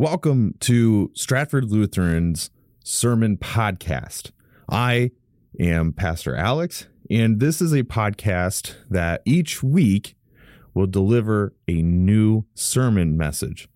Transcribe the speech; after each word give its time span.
Welcome 0.00 0.54
to 0.60 1.10
Stratford 1.12 1.70
Lutheran's 1.70 2.48
Sermon 2.82 3.36
Podcast. 3.36 4.30
I 4.66 5.10
am 5.60 5.92
Pastor 5.92 6.34
Alex, 6.34 6.86
and 7.10 7.38
this 7.38 7.60
is 7.60 7.74
a 7.74 7.82
podcast 7.82 8.76
that 8.88 9.20
each 9.26 9.62
week 9.62 10.16
will 10.72 10.86
deliver 10.86 11.52
a 11.68 11.82
new 11.82 12.46
sermon 12.54 13.18
message. 13.18 13.68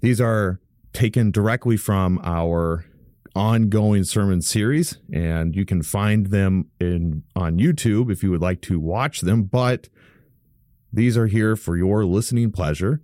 These 0.00 0.20
are 0.20 0.60
taken 0.92 1.32
directly 1.32 1.76
from 1.76 2.20
our 2.22 2.84
ongoing 3.34 4.04
sermon 4.04 4.42
series, 4.42 4.98
and 5.12 5.56
you 5.56 5.66
can 5.66 5.82
find 5.82 6.26
them 6.26 6.70
in 6.78 7.24
on 7.34 7.58
YouTube 7.58 8.12
if 8.12 8.22
you 8.22 8.30
would 8.30 8.40
like 8.40 8.60
to 8.60 8.78
watch 8.78 9.22
them. 9.22 9.42
But 9.42 9.88
these 10.92 11.18
are 11.18 11.26
here 11.26 11.56
for 11.56 11.76
your 11.76 12.04
listening 12.04 12.52
pleasure. 12.52 13.02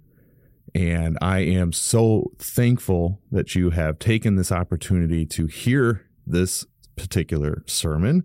And 0.75 1.19
I 1.21 1.41
am 1.41 1.73
so 1.73 2.33
thankful 2.39 3.21
that 3.31 3.55
you 3.55 3.71
have 3.71 3.99
taken 3.99 4.37
this 4.37 4.53
opportunity 4.53 5.27
to 5.27 5.47
hear 5.47 6.07
this 6.27 6.65
particular 6.97 7.65
sermon. 7.67 8.25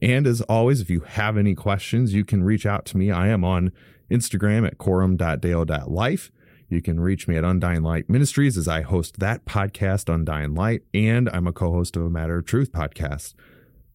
And 0.00 0.26
as 0.26 0.40
always, 0.42 0.80
if 0.80 0.90
you 0.90 1.00
have 1.00 1.36
any 1.36 1.54
questions, 1.54 2.14
you 2.14 2.24
can 2.24 2.44
reach 2.44 2.66
out 2.66 2.84
to 2.86 2.96
me. 2.96 3.10
I 3.10 3.28
am 3.28 3.44
on 3.44 3.72
Instagram 4.10 4.66
at 4.66 4.78
quorum.dale.life. 4.78 6.30
You 6.68 6.82
can 6.82 7.00
reach 7.00 7.26
me 7.26 7.36
at 7.36 7.44
Undying 7.44 7.82
Light 7.82 8.10
Ministries 8.10 8.58
as 8.58 8.68
I 8.68 8.82
host 8.82 9.20
that 9.20 9.46
podcast, 9.46 10.12
Undying 10.12 10.54
Light, 10.54 10.82
and 10.92 11.28
I'm 11.30 11.46
a 11.46 11.52
co 11.52 11.72
host 11.72 11.96
of 11.96 12.02
a 12.02 12.10
Matter 12.10 12.38
of 12.38 12.44
Truth 12.44 12.72
podcast. 12.72 13.34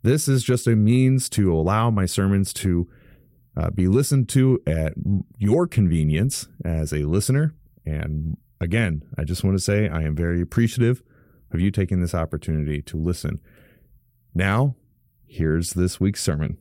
This 0.02 0.28
is 0.28 0.44
just 0.44 0.66
a 0.68 0.76
means 0.76 1.30
to 1.30 1.54
allow 1.54 1.92
my 1.92 2.08
sermons 2.08 2.52
to 2.54 2.90
uh, 3.56 3.70
be 3.70 3.88
listened 3.88 4.28
to 4.30 4.62
at 4.66 4.94
your 5.38 5.68
convenience 5.68 6.48
as 6.66 6.92
a 6.92 7.04
listener. 7.04 7.54
And 7.86 8.38
again, 8.60 9.04
I 9.18 9.23
just 9.23 9.44
want 9.44 9.58
to 9.58 9.64
say 9.64 9.90
I 9.90 10.04
am 10.04 10.16
very 10.16 10.42
appreciative 10.42 11.04
of 11.52 11.60
you 11.60 11.72
taking 11.72 12.02
this 12.02 12.16
opportunity 12.16 12.82
to 12.82 12.98
listen. 12.98 13.40
Now, 14.34 14.76
here's 15.26 15.72
this 15.72 16.00
week's 16.00 16.23
sermon. 16.23 16.58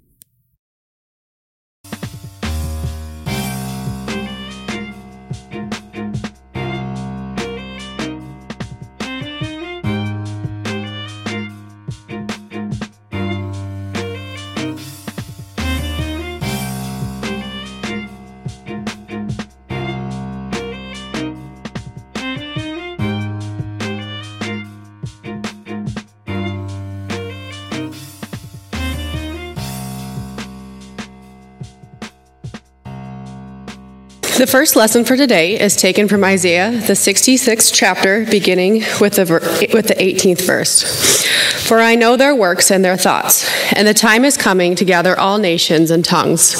The 34.42 34.48
first 34.48 34.74
lesson 34.74 35.04
for 35.04 35.16
today 35.16 35.56
is 35.60 35.76
taken 35.76 36.08
from 36.08 36.24
Isaiah, 36.24 36.72
the 36.72 36.94
66th 36.94 37.70
chapter, 37.72 38.26
beginning 38.28 38.82
with 39.00 39.14
the, 39.14 39.70
with 39.72 39.86
the 39.86 39.94
18th 39.94 40.44
verse. 40.44 41.24
For 41.68 41.78
I 41.78 41.94
know 41.94 42.16
their 42.16 42.34
works 42.34 42.72
and 42.72 42.84
their 42.84 42.96
thoughts, 42.96 43.48
and 43.72 43.86
the 43.86 43.94
time 43.94 44.24
is 44.24 44.36
coming 44.36 44.74
to 44.74 44.84
gather 44.84 45.16
all 45.16 45.38
nations 45.38 45.92
and 45.92 46.04
tongues. 46.04 46.56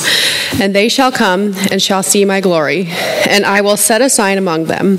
And 0.61 0.77
they 0.77 0.89
shall 0.89 1.11
come 1.11 1.55
and 1.73 1.83
shall 1.83 2.05
see 2.05 2.25
my 2.25 2.41
glory, 2.41 2.87
and 3.29 3.45
I 3.45 3.63
will 3.63 3.77
set 3.77 4.01
a 4.01 4.09
sign 4.09 4.39
among 4.39 4.67
them. 4.67 4.99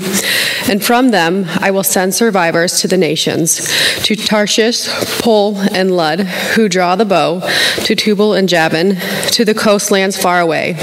And 0.68 0.84
from 0.84 1.10
them 1.10 1.46
I 1.60 1.70
will 1.70 1.84
send 1.84 2.14
survivors 2.14 2.82
to 2.82 2.88
the 2.88 2.98
nations, 2.98 3.66
to 4.04 4.14
Tarshish, 4.14 4.88
Pul, 5.22 5.56
and 5.72 5.96
Lud, 5.96 6.20
who 6.20 6.68
draw 6.68 6.96
the 6.96 7.06
bow, 7.06 7.40
to 7.84 7.96
Tubal 7.96 8.34
and 8.34 8.46
Javan, 8.46 8.96
to 9.28 9.42
the 9.46 9.54
coastlands 9.54 10.20
far 10.20 10.38
away, 10.40 10.76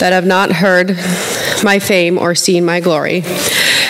that 0.00 0.12
have 0.12 0.26
not 0.26 0.52
heard 0.52 0.96
my 1.62 1.78
fame 1.78 2.18
or 2.18 2.34
seen 2.34 2.64
my 2.64 2.80
glory. 2.80 3.22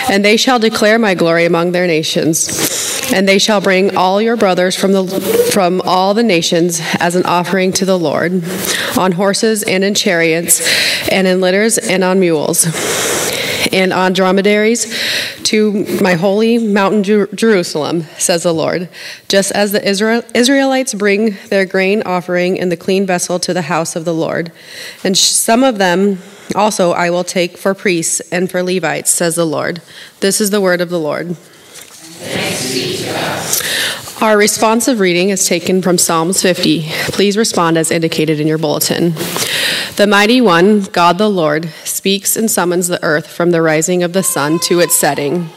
And 0.09 0.25
they 0.25 0.37
shall 0.37 0.59
declare 0.59 0.97
my 0.97 1.13
glory 1.13 1.45
among 1.45 1.71
their 1.71 1.87
nations. 1.87 3.11
And 3.13 3.27
they 3.27 3.39
shall 3.39 3.61
bring 3.61 3.95
all 3.95 4.21
your 4.21 4.37
brothers 4.37 4.75
from, 4.75 4.91
the, 4.91 5.05
from 5.51 5.81
all 5.83 6.13
the 6.13 6.23
nations 6.23 6.79
as 6.99 7.15
an 7.15 7.25
offering 7.25 7.71
to 7.73 7.85
the 7.85 7.97
Lord, 7.97 8.43
on 8.97 9.11
horses 9.13 9.63
and 9.63 9.83
in 9.83 9.95
chariots, 9.95 11.09
and 11.11 11.27
in 11.27 11.41
litters 11.41 11.77
and 11.77 12.03
on 12.03 12.19
mules, 12.19 12.65
and 13.71 13.93
on 13.93 14.13
dromedaries 14.13 14.93
to 15.43 15.85
my 16.01 16.13
holy 16.13 16.57
mountain 16.57 17.03
Jerusalem, 17.03 18.03
says 18.17 18.43
the 18.43 18.53
Lord, 18.53 18.89
just 19.27 19.51
as 19.51 19.71
the 19.71 19.87
Israel, 19.87 20.23
Israelites 20.33 20.93
bring 20.93 21.37
their 21.49 21.65
grain 21.65 22.03
offering 22.05 22.57
in 22.57 22.69
the 22.69 22.77
clean 22.77 23.05
vessel 23.05 23.39
to 23.39 23.53
the 23.53 23.63
house 23.63 23.95
of 23.95 24.05
the 24.05 24.13
Lord. 24.13 24.51
And 25.03 25.17
some 25.17 25.63
of 25.63 25.77
them 25.77 26.19
also 26.55 26.91
I 26.91 27.09
will 27.09 27.23
take 27.23 27.57
for 27.57 27.73
priests 27.73 28.19
and 28.31 28.49
for 28.49 28.63
Levites, 28.63 29.11
says 29.11 29.35
the 29.35 29.45
Lord. 29.45 29.81
This 30.19 30.41
is 30.41 30.49
the 30.49 30.61
word 30.61 30.81
of 30.81 30.89
the 30.89 30.99
Lord. 30.99 31.35
Our 34.21 34.37
responsive 34.37 34.99
reading 34.99 35.29
is 35.29 35.47
taken 35.47 35.81
from 35.81 35.97
Psalms 35.97 36.41
50. 36.41 36.89
Please 37.11 37.37
respond 37.37 37.77
as 37.77 37.89
indicated 37.89 38.41
in 38.41 38.47
your 38.47 38.57
bulletin. 38.57 39.13
The 39.99 40.07
mighty 40.07 40.39
one, 40.39 40.83
God 40.83 41.17
the 41.17 41.27
Lord, 41.27 41.73
speaks 41.83 42.37
and 42.37 42.49
summons 42.49 42.87
the 42.87 43.03
earth 43.03 43.27
from 43.27 43.51
the 43.51 43.61
rising 43.61 44.01
of 44.01 44.13
the 44.13 44.23
sun 44.23 44.57
to 44.59 44.79
its 44.79 44.95
setting. 44.95 45.49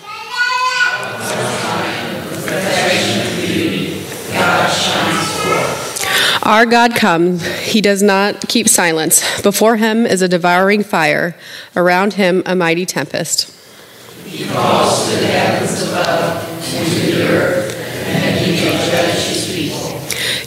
Our 6.43 6.67
God 6.67 6.97
comes, 6.97 7.47
he 7.59 7.81
does 7.81 8.03
not 8.03 8.49
keep 8.49 8.69
silence. 8.69 9.23
Before 9.43 9.77
him 9.77 10.05
is 10.07 10.23
a 10.23 10.29
devouring 10.29 10.83
fire, 10.83 11.37
around 11.77 12.15
him 12.15 12.43
a 12.45 12.57
mighty 12.57 12.85
tempest. 12.85 13.49
He 14.27 14.49
calls 14.49 15.09
to 15.09 15.21
the 15.21 15.27
heavens 15.29 15.89
above 15.89 16.75
and 16.75 16.91
to 16.91 17.17
the 17.17 17.29
earth, 17.29 17.77
and 18.09 18.41
he 18.41 18.57
judge. 18.91 19.42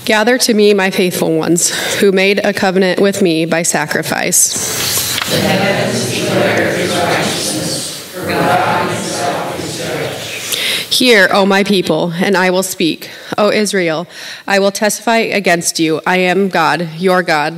Gather 0.05 0.37
to 0.37 0.53
me, 0.53 0.71
my 0.75 0.91
faithful 0.91 1.35
ones, 1.35 1.71
who 1.95 2.11
made 2.11 2.39
a 2.45 2.53
covenant 2.53 3.01
with 3.01 3.23
me 3.23 3.45
by 3.45 3.63
sacrifice. 3.63 4.53
The 5.31 5.37
heavens 5.37 6.11
declare 6.13 6.77
his 6.77 6.91
righteousness, 6.91 8.13
for 8.13 8.27
God 8.27 8.87
himself 8.87 9.59
is 9.63 9.77
judge. 9.79 10.95
Hear, 10.95 11.27
O 11.31 11.47
my 11.47 11.63
people, 11.63 12.13
and 12.13 12.37
I 12.37 12.51
will 12.51 12.61
speak. 12.61 13.09
O 13.35 13.51
Israel, 13.51 14.05
I 14.45 14.59
will 14.59 14.71
testify 14.71 15.17
against 15.17 15.79
you. 15.79 15.99
I 16.05 16.17
am 16.17 16.49
God, 16.49 16.87
your 16.97 17.23
God. 17.23 17.57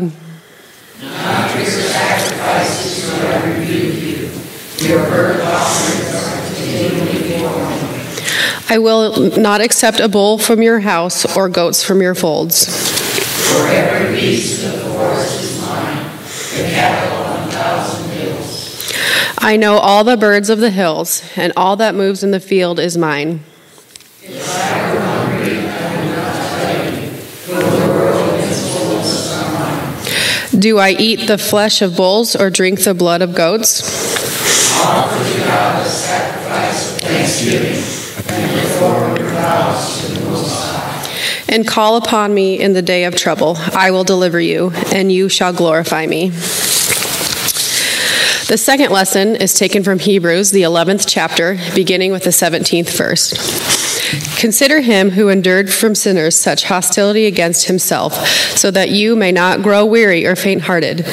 Not 1.02 1.53
your 1.53 1.66
sacrifices 1.66 3.12
will 3.12 3.28
I 3.28 3.44
rebuke 3.59 3.96
you. 4.02 4.88
Your 4.88 5.03
burnt 5.09 5.41
offerings 5.41 6.16
are 6.16 6.47
continually 6.47 7.24
before 7.24 7.69
me. 7.69 7.78
I 8.69 8.79
will 8.79 9.31
not 9.38 9.61
accept 9.61 10.00
a 10.01 10.09
bull 10.09 10.38
from 10.38 10.61
your 10.61 10.81
house 10.81 11.38
or 11.38 11.47
goats 11.47 11.83
from 11.83 12.01
your 12.01 12.16
folds. 12.16 12.66
For 13.51 13.67
every 13.67 14.19
beast 14.19 14.66
of 14.66 14.73
the 14.73 14.89
forest 14.89 15.41
is 15.41 15.61
mine, 15.61 16.03
the 16.55 16.69
cattle 16.69 17.17
on 17.23 17.47
a 17.47 17.51
thousand 17.51 18.09
hills. 18.11 18.94
I 19.38 19.55
know 19.55 19.78
all 19.78 20.03
the 20.03 20.17
birds 20.17 20.50
of 20.50 20.59
the 20.59 20.69
hills, 20.69 21.23
and 21.38 21.53
all 21.55 21.78
that 21.78 21.95
moves 21.95 22.23
in 22.23 22.31
the 22.31 22.41
field 22.41 22.78
is 22.79 22.97
mine. 22.97 23.39
If 24.22 24.50
I 24.50 24.94
were 24.94 24.99
hungry, 24.99 25.59
I 25.59 25.95
would 25.95 26.11
not 26.11 26.35
tell 26.59 27.03
you, 27.03 27.09
for 27.11 27.55
the 27.55 27.88
world 27.88 28.34
and 28.34 28.51
its 28.51 28.75
fullness 28.75 29.34
are. 30.53 30.59
Do 30.59 30.78
I 30.78 30.89
eat 30.89 31.28
the 31.28 31.38
flesh 31.38 31.81
of 31.81 31.95
bulls 31.95 32.35
or 32.35 32.49
drink 32.49 32.84
the 32.84 32.94
blood 32.94 33.22
of 33.22 33.34
goats? 33.34 33.81
Offer 34.84 35.34
to 35.34 35.39
God 35.45 35.85
a 35.85 35.89
sacrifice 35.89 36.91
of 36.95 37.01
thanksgiving, 37.01 37.81
and 41.49 41.67
call 41.67 41.97
upon 41.97 42.34
me 42.34 42.59
in 42.59 42.73
the 42.73 42.81
day 42.81 43.05
of 43.05 43.16
trouble. 43.16 43.55
I 43.57 43.91
will 43.91 44.03
deliver 44.03 44.40
you, 44.40 44.72
and 44.93 45.11
you 45.11 45.29
shall 45.29 45.53
glorify 45.53 46.05
me. 46.05 46.29
The 48.47 48.57
second 48.57 48.91
lesson 48.91 49.35
is 49.35 49.53
taken 49.53 49.84
from 49.84 49.99
Hebrews, 49.99 50.52
the 50.52 50.61
11th 50.61 51.05
chapter, 51.07 51.57
beginning 51.75 52.11
with 52.11 52.23
the 52.23 52.29
17th 52.29 52.96
verse. 52.96 53.56
Consider 54.37 54.81
him 54.81 55.11
who 55.11 55.29
endured 55.29 55.71
from 55.71 55.95
sinners 55.95 56.39
such 56.39 56.63
hostility 56.63 57.25
against 57.25 57.67
himself, 57.67 58.13
so 58.57 58.71
that 58.71 58.89
you 58.89 59.15
may 59.15 59.31
not 59.31 59.61
grow 59.61 59.85
weary 59.85 60.25
or 60.25 60.35
faint 60.35 60.61
hearted. 60.61 61.05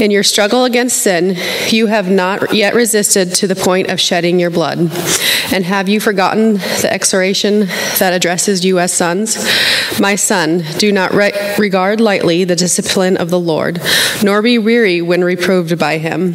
In 0.00 0.10
your 0.10 0.22
struggle 0.22 0.64
against 0.64 0.98
sin, 0.98 1.36
you 1.68 1.86
have 1.86 2.10
not 2.10 2.54
yet 2.54 2.74
resisted 2.74 3.34
to 3.34 3.46
the 3.46 3.54
point 3.54 3.88
of 3.90 4.00
shedding 4.00 4.40
your 4.40 4.50
blood. 4.50 4.78
And 5.52 5.64
have 5.64 5.88
you 5.88 6.00
forgotten 6.00 6.54
the 6.54 6.88
exhortation 6.90 7.66
that 7.98 8.12
addresses 8.12 8.64
you 8.64 8.78
as 8.78 8.92
sons? 8.92 9.36
My 10.00 10.14
son, 10.14 10.64
do 10.78 10.92
not 10.92 11.12
re- 11.12 11.54
regard 11.58 12.00
lightly 12.00 12.44
the 12.44 12.56
discipline 12.56 13.16
of 13.16 13.30
the 13.30 13.40
Lord, 13.40 13.80
nor 14.22 14.42
be 14.42 14.58
weary 14.58 15.02
when 15.02 15.22
reproved 15.22 15.78
by 15.78 15.98
him. 15.98 16.34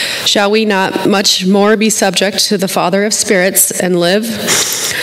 Shall 0.25 0.51
we 0.51 0.65
not 0.65 1.09
much 1.09 1.45
more 1.45 1.75
be 1.75 1.89
subject 1.89 2.45
to 2.45 2.57
the 2.57 2.67
Father 2.67 3.03
of 3.03 3.13
spirits 3.13 3.71
and 3.71 3.99
live? 3.99 4.25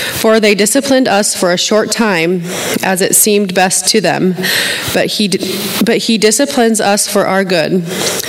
For 0.09 0.41
they 0.41 0.55
disciplined 0.55 1.07
us 1.07 1.35
for 1.35 1.53
a 1.53 1.59
short 1.59 1.93
time, 1.93 2.43
as 2.83 3.01
it 3.01 3.15
seemed 3.15 3.55
best 3.55 3.89
to 3.89 4.01
them, 4.01 4.35
but 4.93 5.07
he, 5.07 5.29
but 5.85 5.99
he 5.99 6.19
disciplines 6.19 6.81
us 6.81 7.07
for 7.07 7.27
our 7.27 7.45
good, 7.45 7.83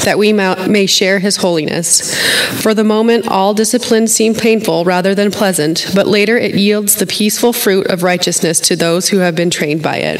that 0.03 0.17
we 0.19 0.31
may 0.33 0.85
share 0.85 1.19
his 1.19 1.37
holiness. 1.37 2.15
For 2.61 2.73
the 2.73 2.83
moment, 2.83 3.27
all 3.27 3.53
discipline 3.53 4.07
seemed 4.07 4.37
painful 4.37 4.85
rather 4.85 5.15
than 5.15 5.31
pleasant, 5.31 5.87
but 5.95 6.07
later 6.07 6.37
it 6.37 6.55
yields 6.55 6.95
the 6.95 7.07
peaceful 7.07 7.53
fruit 7.53 7.87
of 7.87 8.03
righteousness 8.03 8.59
to 8.61 8.75
those 8.75 9.09
who 9.09 9.19
have 9.19 9.35
been 9.35 9.49
trained 9.49 9.81
by 9.81 9.97
it. 9.97 10.19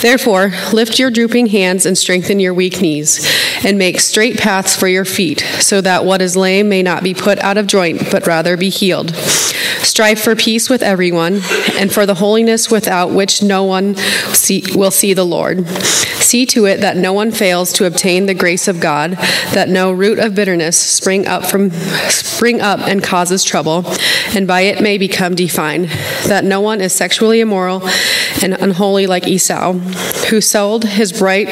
Therefore, 0.00 0.52
lift 0.72 0.98
your 0.98 1.10
drooping 1.10 1.48
hands 1.48 1.84
and 1.84 1.98
strengthen 1.98 2.40
your 2.40 2.54
weak 2.54 2.80
knees, 2.80 3.26
and 3.64 3.76
make 3.76 4.00
straight 4.00 4.38
paths 4.38 4.74
for 4.74 4.88
your 4.88 5.04
feet, 5.04 5.40
so 5.60 5.80
that 5.82 6.04
what 6.04 6.22
is 6.22 6.36
lame 6.36 6.68
may 6.68 6.82
not 6.82 7.02
be 7.02 7.12
put 7.12 7.38
out 7.40 7.58
of 7.58 7.66
joint, 7.66 8.10
but 8.10 8.26
rather 8.26 8.56
be 8.56 8.70
healed. 8.70 9.14
Strive 9.14 10.20
for 10.20 10.34
peace 10.34 10.69
with 10.70 10.82
everyone, 10.82 11.40
and 11.78 11.92
for 11.92 12.06
the 12.06 12.14
holiness 12.14 12.70
without 12.70 13.10
which 13.10 13.42
no 13.42 13.64
one 13.64 13.96
see, 14.32 14.64
will 14.74 14.90
see 14.90 15.12
the 15.12 15.24
Lord. 15.24 15.66
See 15.68 16.46
to 16.46 16.66
it 16.66 16.80
that 16.80 16.96
no 16.96 17.12
one 17.12 17.32
fails 17.32 17.72
to 17.74 17.86
obtain 17.86 18.26
the 18.26 18.34
grace 18.34 18.68
of 18.68 18.80
God, 18.80 19.12
that 19.52 19.68
no 19.68 19.90
root 19.90 20.18
of 20.18 20.34
bitterness 20.34 20.78
spring 20.78 21.26
up 21.26 21.44
from 21.44 21.70
spring 22.08 22.60
up 22.60 22.80
and 22.80 23.02
causes 23.02 23.42
trouble, 23.42 23.84
and 24.34 24.46
by 24.46 24.62
it 24.62 24.80
may 24.80 24.96
become 24.96 25.34
defined. 25.34 25.88
That 26.26 26.44
no 26.44 26.60
one 26.60 26.80
is 26.80 26.92
sexually 26.92 27.40
immoral 27.40 27.82
and 28.42 28.54
unholy 28.54 29.06
like 29.06 29.26
Esau, 29.26 29.72
who 29.72 30.40
sold 30.40 30.84
his 30.84 31.12
bright 31.12 31.48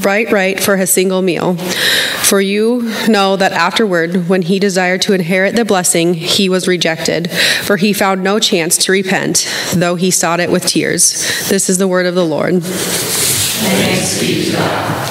bright 0.00 0.30
right 0.30 0.60
for 0.60 0.74
a 0.74 0.86
single 0.86 1.22
meal. 1.22 1.56
For 1.56 2.40
you 2.40 2.82
know 3.08 3.34
that 3.36 3.52
afterward, 3.52 4.28
when 4.28 4.42
he 4.42 4.60
desired 4.60 5.02
to 5.02 5.12
inherit 5.12 5.56
the 5.56 5.64
blessing, 5.64 6.14
he 6.14 6.48
was 6.48 6.68
rejected, 6.68 7.28
for 7.64 7.76
he 7.76 7.92
found 7.92 8.22
no 8.22 8.38
chance 8.38 8.59
to 8.68 8.92
repent, 8.92 9.48
though 9.74 9.94
he 9.94 10.10
sought 10.10 10.40
it 10.40 10.50
with 10.50 10.66
tears. 10.66 11.48
This 11.48 11.70
is 11.70 11.78
the 11.78 11.88
word 11.88 12.06
of 12.06 12.14
the 12.14 12.24
Lord. 12.24 12.62
Thanks 12.62 14.20
be 14.20 14.44
to 14.44 14.52
God. 14.52 15.08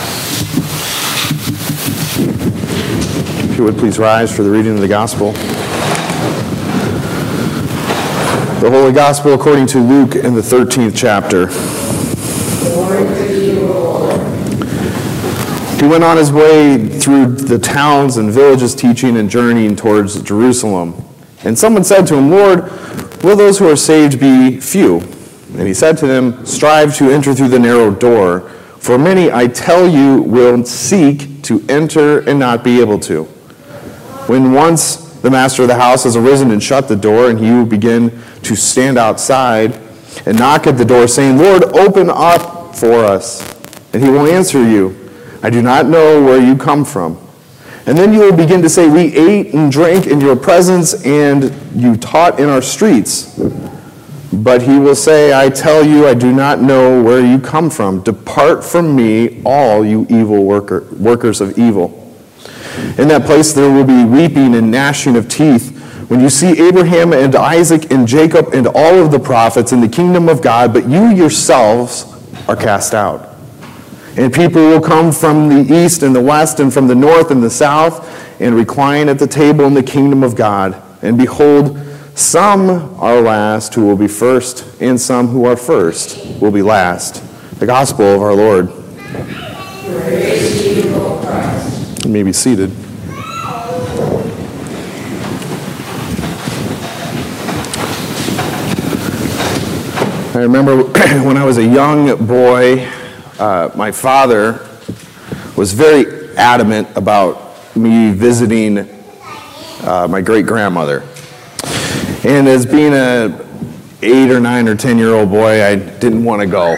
If 3.50 3.58
you 3.58 3.64
would 3.64 3.78
please 3.78 3.98
rise 3.98 4.36
for 4.36 4.44
the 4.44 4.50
reading 4.50 4.74
of 4.74 4.80
the 4.80 4.88
gospel. 4.88 5.34
The 8.60 8.70
Holy 8.70 8.92
Gospel 8.92 9.34
according 9.34 9.68
to 9.68 9.80
Luke 9.80 10.16
in 10.16 10.36
the 10.36 10.42
13th 10.42 10.94
chapter. 10.96 11.48
He 15.80 15.88
went 15.88 16.04
on 16.04 16.18
his 16.18 16.30
way 16.30 16.78
through 16.78 17.28
the 17.28 17.58
towns 17.58 18.18
and 18.18 18.30
villages, 18.30 18.76
teaching 18.76 19.16
and 19.16 19.30
journeying 19.30 19.78
towards 19.78 20.22
Jerusalem. 20.22 20.94
And 21.46 21.58
someone 21.58 21.86
said 21.86 22.06
to 22.08 22.18
him, 22.18 22.30
Lord, 22.30 22.70
will 23.24 23.36
those 23.36 23.60
who 23.60 23.70
are 23.70 23.76
saved 23.76 24.20
be 24.20 24.60
few? 24.60 25.00
And 25.58 25.68
he 25.68 25.74
said 25.74 25.98
to 26.00 26.08
them, 26.08 26.46
Strive 26.46 26.96
to 26.98 27.10
enter 27.10 27.34
through 27.34 27.50
the 27.50 27.60
narrow 27.60 27.92
door, 27.92 28.50
for 28.80 28.98
many, 28.98 29.32
I 29.32 29.48
tell 29.48 29.88
you, 29.88 30.22
will 30.22 30.64
seek 30.64 31.42
to 31.44 31.64
enter 31.68 32.20
and 32.20 32.40
not 32.40 32.64
be 32.64 32.80
able 32.80 33.00
to. 33.02 33.24
When 34.28 34.54
once 34.54 34.96
the 35.22 35.30
master 35.30 35.64
of 35.64 35.68
the 35.68 35.76
house 35.76 36.04
has 36.06 36.16
arisen 36.16 36.52
and 36.52 36.62
shut 36.62 36.88
the 36.88 36.96
door, 36.96 37.30
and 37.30 37.40
you 37.40 37.66
begin 37.66 38.22
to 38.44 38.56
stand 38.56 38.98
outside 38.98 39.74
and 40.26 40.38
knock 40.38 40.68
at 40.68 40.78
the 40.78 40.86
door, 40.86 41.08
saying, 41.08 41.38
Lord, 41.38 41.64
open 41.76 42.10
up 42.10 42.76
for 42.76 43.04
us. 43.04 43.42
And 43.94 44.04
he 44.04 44.10
will 44.10 44.28
answer 44.28 44.64
you. 44.64 44.96
I 45.42 45.50
do 45.50 45.62
not 45.62 45.88
know 45.88 46.24
where 46.24 46.40
you 46.40 46.56
come 46.56 46.86
from. 46.86 47.18
And 47.86 47.98
then 47.98 48.14
you 48.14 48.20
will 48.20 48.36
begin 48.36 48.62
to 48.62 48.70
say, 48.70 48.88
We 48.88 49.16
ate 49.16 49.54
and 49.54 49.72
drank 49.72 50.08
in 50.08 50.22
your 50.22 50.36
presence, 50.36 51.06
and 51.06 51.54
you 51.76 51.96
taught 51.96 52.40
in 52.40 52.50
our 52.50 52.62
streets. 52.62 53.40
But 54.32 54.62
he 54.62 54.78
will 54.78 54.96
say, 54.96 55.34
I 55.34 55.50
tell 55.50 55.84
you, 55.84 56.08
I 56.08 56.14
do 56.14 56.32
not 56.32 56.62
know 56.62 57.02
where 57.04 57.20
you 57.20 57.40
come 57.40 57.70
from. 57.70 58.04
Depart 58.04 58.64
from 58.64 58.96
me, 58.96 59.42
all 59.44 59.84
you 59.84 60.06
evil 60.10 60.46
worker, 60.46 60.88
workers 61.00 61.42
of 61.42 61.58
evil. 61.58 61.96
In 62.98 63.08
that 63.08 63.24
place 63.26 63.54
there 63.54 63.72
will 63.72 63.86
be 63.86 64.06
weeping 64.06 64.56
and 64.56 64.72
gnashing 64.72 65.16
of 65.16 65.28
teeth 65.28 65.76
when 66.10 66.22
you 66.22 66.30
see 66.30 66.60
Abraham 66.68 67.14
and 67.14 67.36
Isaac 67.36 67.92
and 67.92 68.08
Jacob 68.08 68.54
and 68.54 68.68
all 68.68 69.04
of 69.04 69.12
the 69.12 69.20
prophets 69.20 69.72
in 69.72 69.82
the 69.82 69.88
kingdom 69.88 70.28
of 70.28 70.42
God, 70.42 70.74
but 70.74 70.88
you 70.90 71.10
yourselves 71.10 72.06
are 72.48 72.56
cast 72.56 72.94
out. 72.94 73.29
And 74.20 74.34
people 74.34 74.62
will 74.62 74.82
come 74.82 75.14
from 75.14 75.48
the 75.48 75.74
east 75.74 76.04
and 76.04 76.14
the 76.14 76.22
west 76.22 76.60
and 76.60 76.74
from 76.74 76.88
the 76.88 76.94
north 76.94 77.32
and 77.32 77.42
the 77.42 77.50
south 77.50 78.06
and 78.42 78.54
recline 78.54 79.08
at 79.08 79.18
the 79.18 79.26
table 79.26 79.64
in 79.64 79.74
the 79.74 79.82
kingdom 79.82 80.24
of 80.24 80.36
God. 80.36 80.76
And 81.02 81.18
behold, 81.18 81.80
some 82.16 83.00
are 83.00 83.22
last 83.22 83.76
who 83.76 83.88
will 83.88 83.96
be 83.96 84.10
first, 84.10 84.82
and 84.82 85.00
some 85.00 85.30
who 85.30 85.46
are 85.46 85.56
first 85.56 86.42
will 86.42 86.52
be 86.52 86.62
last. 86.62 87.24
The 87.62 87.66
gospel 87.66 88.04
of 88.14 88.22
our 88.22 88.34
Lord. 88.34 88.68
You 92.04 92.12
may 92.12 92.24
be 92.24 92.34
seated. 92.34 92.72
I 100.36 100.42
remember 100.42 100.84
when 101.24 101.38
I 101.38 101.46
was 101.46 101.58
a 101.58 101.66
young 101.66 102.28
boy, 102.28 102.99
uh, 103.40 103.72
my 103.76 103.92
father 103.92 104.68
was 105.56 105.74
very 105.74 106.36
adamant 106.38 106.88
about 106.96 107.76
me 107.76 108.12
visiting 108.12 108.80
uh, 109.84 110.08
my 110.10 110.22
great 110.22 110.46
grandmother. 110.46 111.04
And 112.24 112.48
as 112.48 112.66
being 112.66 112.94
a 112.94 113.46
eight 114.02 114.30
or 114.30 114.40
nine 114.40 114.68
or 114.68 114.76
ten 114.76 114.98
year 114.98 115.14
old 115.14 115.30
boy, 115.30 115.64
I 115.64 115.76
didn't 115.76 116.24
want 116.24 116.42
to 116.42 116.48
go. 116.48 116.76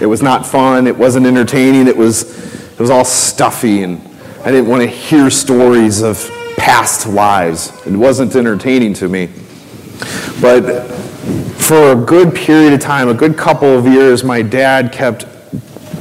It 0.00 0.06
was 0.06 0.22
not 0.22 0.46
fun. 0.46 0.86
It 0.86 0.96
wasn't 0.96 1.26
entertaining. 1.26 1.86
It 1.86 1.96
was 1.96 2.38
it 2.72 2.80
was 2.80 2.90
all 2.90 3.04
stuffy, 3.04 3.82
and 3.82 4.00
I 4.44 4.50
didn't 4.50 4.68
want 4.68 4.82
to 4.82 4.88
hear 4.88 5.30
stories 5.30 6.02
of 6.02 6.28
past 6.56 7.06
lives. 7.06 7.72
It 7.86 7.94
wasn't 7.96 8.34
entertaining 8.34 8.94
to 8.94 9.08
me. 9.08 9.28
But 10.40 10.86
for 11.58 11.92
a 11.92 11.96
good 11.96 12.34
period 12.34 12.72
of 12.72 12.80
time, 12.80 13.08
a 13.08 13.14
good 13.14 13.36
couple 13.36 13.68
of 13.68 13.86
years, 13.86 14.24
my 14.24 14.42
dad 14.42 14.92
kept 14.92 15.26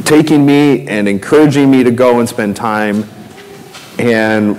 taking 0.06 0.46
me 0.46 0.88
and 0.88 1.08
encouraging 1.08 1.70
me 1.70 1.84
to 1.84 1.92
go 1.92 2.20
and 2.20 2.28
spend 2.28 2.56
time. 2.56 3.06
And 3.98 4.58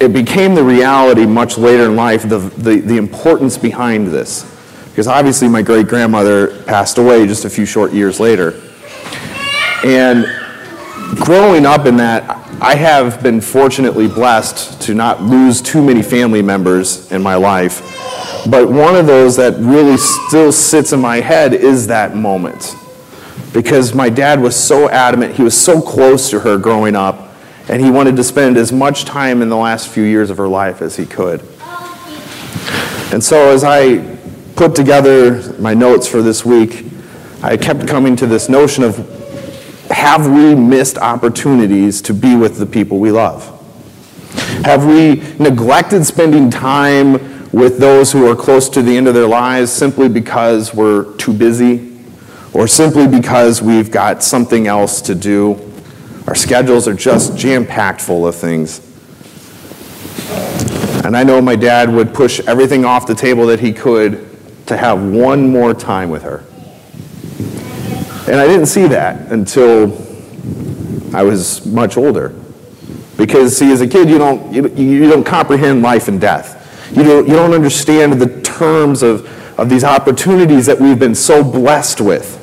it 0.00 0.12
became 0.12 0.54
the 0.54 0.64
reality 0.64 1.26
much 1.26 1.58
later 1.58 1.84
in 1.84 1.96
life, 1.96 2.28
the, 2.28 2.38
the, 2.38 2.80
the 2.80 2.96
importance 2.96 3.56
behind 3.58 4.08
this. 4.08 4.44
Because 4.86 5.06
obviously, 5.06 5.48
my 5.48 5.62
great 5.62 5.86
grandmother 5.86 6.62
passed 6.64 6.98
away 6.98 7.26
just 7.26 7.44
a 7.44 7.50
few 7.50 7.64
short 7.64 7.92
years 7.92 8.18
later. 8.18 8.60
And 9.84 10.26
growing 11.16 11.64
up 11.64 11.86
in 11.86 11.96
that, 11.98 12.38
I 12.60 12.74
have 12.74 13.22
been 13.22 13.40
fortunately 13.40 14.08
blessed 14.08 14.82
to 14.82 14.94
not 14.94 15.22
lose 15.22 15.62
too 15.62 15.82
many 15.82 16.02
family 16.02 16.42
members 16.42 17.10
in 17.12 17.22
my 17.22 17.36
life. 17.36 17.80
But 18.50 18.68
one 18.68 18.96
of 18.96 19.06
those 19.06 19.36
that 19.36 19.54
really 19.58 19.96
still 19.96 20.52
sits 20.52 20.92
in 20.92 21.00
my 21.00 21.20
head 21.20 21.54
is 21.54 21.86
that 21.86 22.16
moment 22.16 22.74
because 23.52 23.94
my 23.94 24.08
dad 24.08 24.40
was 24.40 24.54
so 24.56 24.88
adamant, 24.88 25.34
he 25.34 25.42
was 25.42 25.58
so 25.58 25.80
close 25.80 26.30
to 26.30 26.40
her 26.40 26.56
growing 26.56 26.94
up, 26.94 27.34
and 27.68 27.82
he 27.82 27.90
wanted 27.90 28.16
to 28.16 28.24
spend 28.24 28.56
as 28.56 28.72
much 28.72 29.04
time 29.04 29.42
in 29.42 29.48
the 29.48 29.56
last 29.56 29.88
few 29.88 30.04
years 30.04 30.30
of 30.30 30.36
her 30.36 30.48
life 30.48 30.82
as 30.82 30.96
he 30.96 31.06
could. 31.06 31.40
And 33.12 33.22
so 33.22 33.50
as 33.50 33.64
I 33.64 34.16
put 34.54 34.76
together 34.76 35.54
my 35.58 35.74
notes 35.74 36.06
for 36.06 36.22
this 36.22 36.44
week, 36.44 36.86
I 37.42 37.56
kept 37.56 37.88
coming 37.88 38.14
to 38.16 38.26
this 38.26 38.48
notion 38.48 38.84
of 38.84 38.98
have 39.90 40.30
we 40.30 40.54
missed 40.54 40.98
opportunities 40.98 42.00
to 42.02 42.14
be 42.14 42.36
with 42.36 42.58
the 42.58 42.66
people 42.66 43.00
we 43.00 43.10
love? 43.10 43.56
Have 44.64 44.86
we 44.86 45.16
neglected 45.38 46.04
spending 46.04 46.50
time 46.50 47.50
with 47.50 47.78
those 47.78 48.12
who 48.12 48.30
are 48.30 48.36
close 48.36 48.68
to 48.68 48.82
the 48.82 48.96
end 48.96 49.08
of 49.08 49.14
their 49.14 49.26
lives 49.26 49.72
simply 49.72 50.08
because 50.08 50.72
we're 50.72 51.16
too 51.16 51.32
busy 51.32 51.89
or 52.52 52.66
simply 52.66 53.06
because 53.06 53.62
we've 53.62 53.90
got 53.90 54.22
something 54.22 54.66
else 54.66 55.00
to 55.02 55.14
do. 55.14 55.58
Our 56.26 56.34
schedules 56.34 56.88
are 56.88 56.94
just 56.94 57.36
jam 57.36 57.66
packed 57.66 58.00
full 58.00 58.26
of 58.26 58.34
things. 58.34 58.86
And 61.04 61.16
I 61.16 61.24
know 61.24 61.40
my 61.40 61.56
dad 61.56 61.92
would 61.92 62.12
push 62.12 62.40
everything 62.40 62.84
off 62.84 63.06
the 63.06 63.14
table 63.14 63.46
that 63.46 63.60
he 63.60 63.72
could 63.72 64.26
to 64.66 64.76
have 64.76 65.02
one 65.02 65.50
more 65.50 65.74
time 65.74 66.10
with 66.10 66.22
her. 66.22 66.44
And 68.30 68.38
I 68.38 68.46
didn't 68.46 68.66
see 68.66 68.86
that 68.88 69.32
until 69.32 69.92
I 71.14 71.22
was 71.22 71.66
much 71.66 71.96
older. 71.96 72.34
Because, 73.16 73.56
see, 73.56 73.72
as 73.72 73.80
a 73.80 73.88
kid, 73.88 74.08
you 74.08 74.18
don't, 74.18 74.52
you, 74.52 74.68
you 74.68 75.08
don't 75.10 75.24
comprehend 75.24 75.82
life 75.82 76.08
and 76.08 76.20
death. 76.20 76.56
You 76.96 77.02
don't, 77.02 77.28
you 77.28 77.34
don't 77.34 77.52
understand 77.52 78.14
the 78.14 78.40
terms 78.42 79.02
of, 79.02 79.26
of 79.58 79.68
these 79.68 79.84
opportunities 79.84 80.66
that 80.66 80.80
we've 80.80 80.98
been 80.98 81.14
so 81.14 81.42
blessed 81.42 82.00
with. 82.00 82.39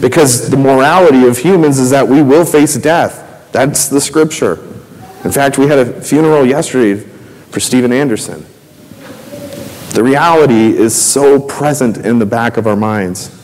Because 0.00 0.48
the 0.50 0.56
morality 0.56 1.26
of 1.26 1.38
humans 1.38 1.78
is 1.78 1.90
that 1.90 2.06
we 2.06 2.22
will 2.22 2.44
face 2.44 2.76
death. 2.76 3.50
That's 3.52 3.88
the 3.88 4.00
scripture. 4.00 4.64
In 5.24 5.32
fact, 5.32 5.58
we 5.58 5.66
had 5.66 5.78
a 5.78 6.00
funeral 6.00 6.46
yesterday 6.46 7.00
for 7.50 7.60
Steven 7.60 7.92
Anderson. 7.92 8.46
The 9.90 10.02
reality 10.04 10.76
is 10.76 10.94
so 10.94 11.40
present 11.40 11.98
in 11.98 12.18
the 12.18 12.26
back 12.26 12.56
of 12.56 12.66
our 12.66 12.76
minds 12.76 13.34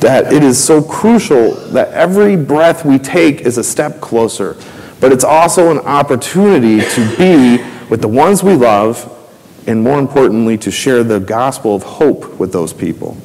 that 0.00 0.32
it 0.32 0.42
is 0.42 0.62
so 0.62 0.82
crucial 0.82 1.52
that 1.70 1.88
every 1.92 2.36
breath 2.36 2.84
we 2.84 2.98
take 2.98 3.40
is 3.40 3.56
a 3.56 3.64
step 3.64 4.00
closer. 4.00 4.56
But 5.00 5.12
it's 5.12 5.24
also 5.24 5.70
an 5.70 5.78
opportunity 5.78 6.80
to 6.80 7.16
be 7.16 7.64
with 7.88 8.02
the 8.02 8.08
ones 8.08 8.42
we 8.42 8.54
love, 8.54 9.10
and 9.66 9.82
more 9.82 9.98
importantly, 9.98 10.58
to 10.58 10.70
share 10.70 11.02
the 11.02 11.20
gospel 11.20 11.74
of 11.74 11.82
hope 11.82 12.38
with 12.38 12.52
those 12.52 12.72
people. 12.72 13.16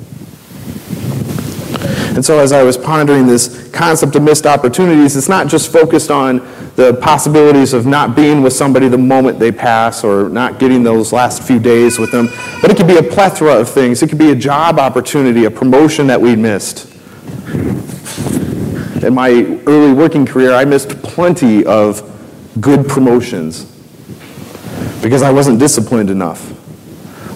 And 2.19 2.25
so, 2.25 2.39
as 2.39 2.51
I 2.51 2.63
was 2.63 2.77
pondering 2.77 3.27
this 3.27 3.71
concept 3.71 4.13
of 4.13 4.23
missed 4.23 4.45
opportunities, 4.45 5.15
it's 5.15 5.29
not 5.29 5.47
just 5.47 5.71
focused 5.71 6.11
on 6.11 6.39
the 6.75 6.99
possibilities 7.01 7.71
of 7.71 7.85
not 7.85 8.13
being 8.13 8.41
with 8.41 8.51
somebody 8.51 8.89
the 8.89 8.97
moment 8.97 9.39
they 9.39 9.53
pass 9.53 10.03
or 10.03 10.27
not 10.27 10.59
getting 10.59 10.83
those 10.83 11.13
last 11.13 11.41
few 11.41 11.59
days 11.59 11.97
with 11.97 12.11
them, 12.11 12.27
but 12.61 12.69
it 12.69 12.75
could 12.75 12.88
be 12.88 12.97
a 12.97 13.01
plethora 13.01 13.53
of 13.53 13.69
things. 13.69 14.03
It 14.03 14.09
could 14.09 14.17
be 14.17 14.31
a 14.31 14.35
job 14.35 14.79
opportunity, 14.79 15.45
a 15.45 15.49
promotion 15.49 16.07
that 16.07 16.19
we 16.19 16.35
missed. 16.35 16.93
In 19.01 19.13
my 19.13 19.29
early 19.65 19.93
working 19.93 20.25
career, 20.25 20.51
I 20.53 20.65
missed 20.65 21.01
plenty 21.01 21.65
of 21.65 22.03
good 22.59 22.85
promotions 22.85 23.63
because 25.01 25.21
I 25.21 25.31
wasn't 25.31 25.57
disciplined 25.57 26.09
enough. 26.09 26.51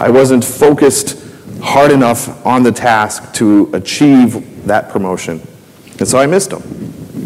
I 0.01 0.09
wasn't 0.09 0.43
focused 0.43 1.23
hard 1.61 1.93
enough 1.93 2.45
on 2.45 2.63
the 2.63 2.71
task 2.73 3.33
to 3.35 3.69
achieve 3.71 4.49
that 4.65 4.89
promotion. 4.89 5.45
And 5.99 6.07
so 6.07 6.17
I 6.17 6.25
missed 6.25 6.49
them. 6.49 6.61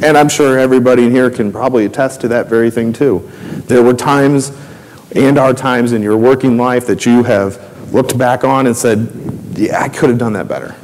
And 0.04 0.18
I'm 0.18 0.30
sure 0.30 0.60
everybody 0.60 1.06
in 1.06 1.12
here 1.12 1.32
can 1.32 1.52
probably 1.52 1.86
attest 1.86 2.22
to 2.22 2.28
that 2.30 2.48
very 2.48 2.70
thing 2.70 2.94
too. 2.94 3.30
There 3.66 3.82
were 3.82 3.94
times 3.94 4.52
and 5.16 5.38
are 5.38 5.54
times 5.54 5.94
in 5.94 6.04
your 6.04 6.18
working 6.18 6.58
life 6.58 6.86
that 6.88 7.06
you 7.06 7.24
have 7.24 7.94
looked 7.94 8.18
back 8.18 8.44
on 8.44 8.68
and 8.68 8.76
said, 8.76 9.10
yeah, 9.54 9.82
I 9.82 9.90
could 9.90 10.10
have 10.10 10.20
done 10.20 10.34
that 10.34 10.48
better. 10.48 10.76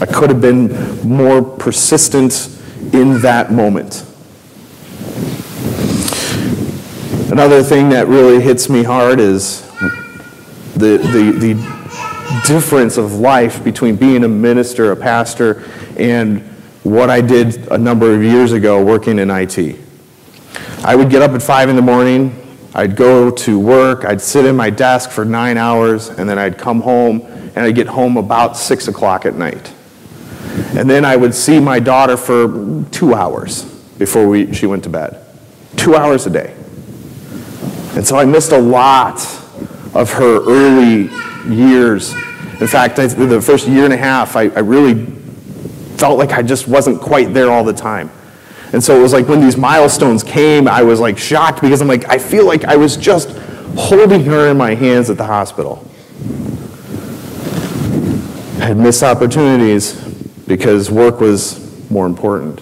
I 0.00 0.06
could 0.06 0.30
have 0.30 0.40
been 0.40 1.00
more 1.08 1.42
persistent 1.42 2.50
in 2.92 3.20
that 3.22 3.50
moment. 3.50 4.04
Another 7.32 7.62
thing 7.62 7.88
that 7.88 8.06
really 8.06 8.40
hits 8.40 8.68
me 8.68 8.84
hard 8.84 9.18
is 9.18 9.62
the, 10.74 10.98
the, 10.98 11.32
the 11.38 11.83
difference 12.46 12.96
of 12.96 13.14
life 13.14 13.62
between 13.64 13.96
being 13.96 14.24
a 14.24 14.28
minister, 14.28 14.92
a 14.92 14.96
pastor, 14.96 15.64
and 15.98 16.40
what 16.82 17.10
I 17.10 17.20
did 17.20 17.68
a 17.68 17.78
number 17.78 18.14
of 18.14 18.22
years 18.22 18.52
ago 18.52 18.82
working 18.84 19.18
in 19.18 19.30
IT. 19.30 19.76
I 20.84 20.94
would 20.94 21.10
get 21.10 21.22
up 21.22 21.30
at 21.32 21.42
5 21.42 21.68
in 21.68 21.76
the 21.76 21.82
morning, 21.82 22.40
I'd 22.74 22.96
go 22.96 23.30
to 23.30 23.58
work, 23.58 24.04
I'd 24.04 24.20
sit 24.20 24.44
in 24.44 24.56
my 24.56 24.68
desk 24.68 25.10
for 25.10 25.24
nine 25.24 25.56
hours, 25.56 26.08
and 26.08 26.28
then 26.28 26.38
I'd 26.38 26.58
come 26.58 26.80
home, 26.80 27.22
and 27.22 27.58
I'd 27.58 27.74
get 27.74 27.86
home 27.86 28.16
about 28.16 28.56
6 28.56 28.88
o'clock 28.88 29.26
at 29.26 29.34
night. 29.34 29.72
And 30.76 30.90
then 30.90 31.04
I 31.04 31.16
would 31.16 31.34
see 31.34 31.60
my 31.60 31.78
daughter 31.78 32.16
for 32.16 32.84
two 32.90 33.14
hours 33.14 33.64
before 33.98 34.28
we, 34.28 34.52
she 34.52 34.66
went 34.66 34.82
to 34.84 34.90
bed. 34.90 35.24
Two 35.76 35.94
hours 35.94 36.26
a 36.26 36.30
day. 36.30 36.54
And 37.94 38.06
so 38.06 38.16
I 38.16 38.24
missed 38.24 38.52
a 38.52 38.58
lot 38.58 39.20
of 39.94 40.12
her 40.12 40.42
early 40.44 41.08
years. 41.48 42.12
In 42.60 42.66
fact, 42.66 42.98
I, 42.98 43.06
the 43.06 43.40
first 43.40 43.66
year 43.66 43.84
and 43.84 43.92
a 43.92 43.96
half, 43.96 44.36
I, 44.36 44.42
I 44.42 44.60
really 44.60 45.06
felt 45.96 46.18
like 46.18 46.32
I 46.32 46.42
just 46.42 46.68
wasn't 46.68 47.00
quite 47.00 47.34
there 47.34 47.50
all 47.50 47.64
the 47.64 47.72
time. 47.72 48.10
And 48.72 48.82
so 48.82 48.98
it 48.98 49.02
was 49.02 49.12
like 49.12 49.28
when 49.28 49.40
these 49.40 49.56
milestones 49.56 50.22
came, 50.22 50.66
I 50.66 50.82
was 50.82 51.00
like 51.00 51.16
shocked 51.16 51.60
because 51.60 51.80
I'm 51.80 51.88
like, 51.88 52.08
I 52.08 52.18
feel 52.18 52.46
like 52.46 52.64
I 52.64 52.76
was 52.76 52.96
just 52.96 53.30
holding 53.76 54.24
her 54.24 54.50
in 54.50 54.56
my 54.56 54.74
hands 54.74 55.10
at 55.10 55.16
the 55.16 55.24
hospital. 55.24 55.88
I 58.60 58.68
had 58.68 58.76
missed 58.76 59.02
opportunities 59.02 59.94
because 60.46 60.90
work 60.90 61.20
was 61.20 61.90
more 61.90 62.06
important. 62.06 62.60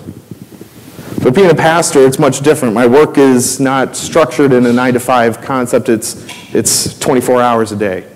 But 1.22 1.34
being 1.34 1.50
a 1.50 1.54
pastor, 1.54 2.04
it's 2.04 2.18
much 2.18 2.40
different. 2.40 2.74
My 2.74 2.86
work 2.86 3.16
is 3.16 3.60
not 3.60 3.94
structured 3.94 4.52
in 4.52 4.66
a 4.66 4.72
nine 4.72 4.94
to 4.94 5.00
five 5.00 5.40
concept, 5.40 5.88
it's, 5.88 6.26
it's 6.54 6.98
24 6.98 7.40
hours 7.40 7.72
a 7.72 7.76
day. 7.76 8.11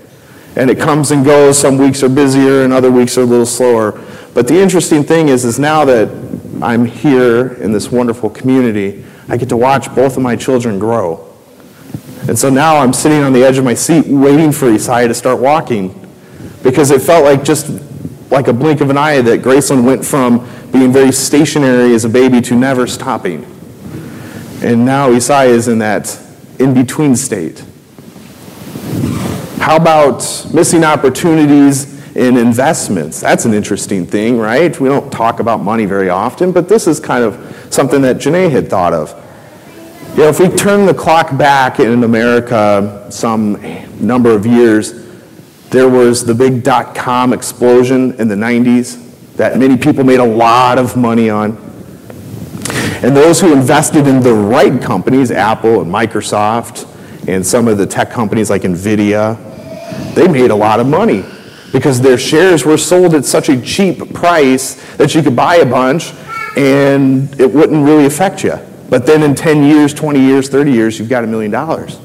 And 0.56 0.70
it 0.70 0.78
comes 0.78 1.10
and 1.10 1.24
goes. 1.24 1.58
Some 1.58 1.78
weeks 1.78 2.02
are 2.02 2.08
busier 2.08 2.64
and 2.64 2.72
other 2.72 2.90
weeks 2.90 3.16
are 3.18 3.22
a 3.22 3.26
little 3.26 3.46
slower. 3.46 4.02
But 4.34 4.48
the 4.48 4.58
interesting 4.58 5.04
thing 5.04 5.28
is, 5.28 5.44
is 5.44 5.58
now 5.58 5.84
that 5.84 6.08
I'm 6.62 6.84
here 6.84 7.54
in 7.62 7.72
this 7.72 7.92
wonderful 7.92 8.30
community, 8.30 9.04
I 9.28 9.36
get 9.36 9.48
to 9.50 9.56
watch 9.56 9.94
both 9.94 10.16
of 10.16 10.22
my 10.22 10.36
children 10.36 10.78
grow. 10.78 11.22
And 12.28 12.38
so 12.38 12.50
now 12.50 12.78
I'm 12.78 12.92
sitting 12.92 13.22
on 13.22 13.32
the 13.32 13.44
edge 13.44 13.58
of 13.58 13.64
my 13.64 13.74
seat 13.74 14.06
waiting 14.06 14.50
for 14.50 14.68
Isaiah 14.68 15.06
to 15.06 15.14
start 15.14 15.38
walking 15.38 16.02
because 16.62 16.90
it 16.90 17.02
felt 17.02 17.24
like 17.24 17.44
just 17.44 17.70
like 18.30 18.48
a 18.48 18.52
blink 18.52 18.80
of 18.80 18.90
an 18.90 18.98
eye 18.98 19.20
that 19.20 19.42
Graceland 19.42 19.84
went 19.84 20.04
from 20.04 20.38
being 20.72 20.92
very 20.92 21.12
stationary 21.12 21.94
as 21.94 22.04
a 22.04 22.08
baby 22.08 22.40
to 22.40 22.56
never 22.56 22.86
stopping. 22.86 23.44
And 24.62 24.84
now 24.84 25.12
Isaiah 25.12 25.50
is 25.50 25.68
in 25.68 25.78
that 25.78 26.20
in 26.58 26.74
between 26.74 27.14
state. 27.14 27.64
How 29.66 29.74
about 29.74 30.46
missing 30.54 30.84
opportunities 30.84 31.92
in 32.14 32.36
investments? 32.36 33.18
That's 33.20 33.46
an 33.46 33.52
interesting 33.52 34.06
thing, 34.06 34.38
right? 34.38 34.78
We 34.78 34.88
don't 34.88 35.10
talk 35.10 35.40
about 35.40 35.60
money 35.60 35.86
very 35.86 36.08
often, 36.08 36.52
but 36.52 36.68
this 36.68 36.86
is 36.86 37.00
kind 37.00 37.24
of 37.24 37.66
something 37.68 38.00
that 38.02 38.18
Janae 38.18 38.48
had 38.48 38.70
thought 38.70 38.92
of. 38.92 39.10
You 40.12 40.18
know, 40.18 40.28
if 40.28 40.38
we 40.38 40.50
turn 40.50 40.86
the 40.86 40.94
clock 40.94 41.36
back 41.36 41.80
in 41.80 42.04
America 42.04 43.08
some 43.10 43.60
number 43.98 44.30
of 44.30 44.46
years, 44.46 45.04
there 45.70 45.88
was 45.88 46.24
the 46.24 46.32
big 46.32 46.62
dot 46.62 46.94
com 46.94 47.32
explosion 47.32 48.12
in 48.20 48.28
the 48.28 48.36
90s 48.36 49.34
that 49.34 49.58
many 49.58 49.76
people 49.76 50.04
made 50.04 50.20
a 50.20 50.24
lot 50.24 50.78
of 50.78 50.96
money 50.96 51.28
on. 51.28 51.56
And 53.02 53.16
those 53.16 53.40
who 53.40 53.52
invested 53.52 54.06
in 54.06 54.20
the 54.20 54.32
right 54.32 54.80
companies, 54.80 55.32
Apple 55.32 55.80
and 55.80 55.90
Microsoft, 55.90 56.88
and 57.26 57.44
some 57.44 57.66
of 57.66 57.78
the 57.78 57.86
tech 57.86 58.12
companies 58.12 58.48
like 58.48 58.62
Nvidia, 58.62 59.42
they 60.14 60.28
made 60.28 60.50
a 60.50 60.54
lot 60.54 60.80
of 60.80 60.86
money 60.86 61.24
because 61.72 62.00
their 62.00 62.18
shares 62.18 62.64
were 62.64 62.78
sold 62.78 63.14
at 63.14 63.24
such 63.24 63.48
a 63.48 63.60
cheap 63.60 64.14
price 64.14 64.74
that 64.96 65.14
you 65.14 65.22
could 65.22 65.36
buy 65.36 65.56
a 65.56 65.66
bunch 65.66 66.12
and 66.56 67.38
it 67.38 67.52
wouldn't 67.52 67.84
really 67.84 68.06
affect 68.06 68.42
you. 68.42 68.58
But 68.88 69.04
then 69.04 69.22
in 69.22 69.34
10 69.34 69.64
years, 69.64 69.92
20 69.92 70.20
years, 70.20 70.48
30 70.48 70.72
years, 70.72 70.98
you've 70.98 71.08
got 71.08 71.24
a 71.24 71.26
million 71.26 71.50
dollars. 71.50 71.98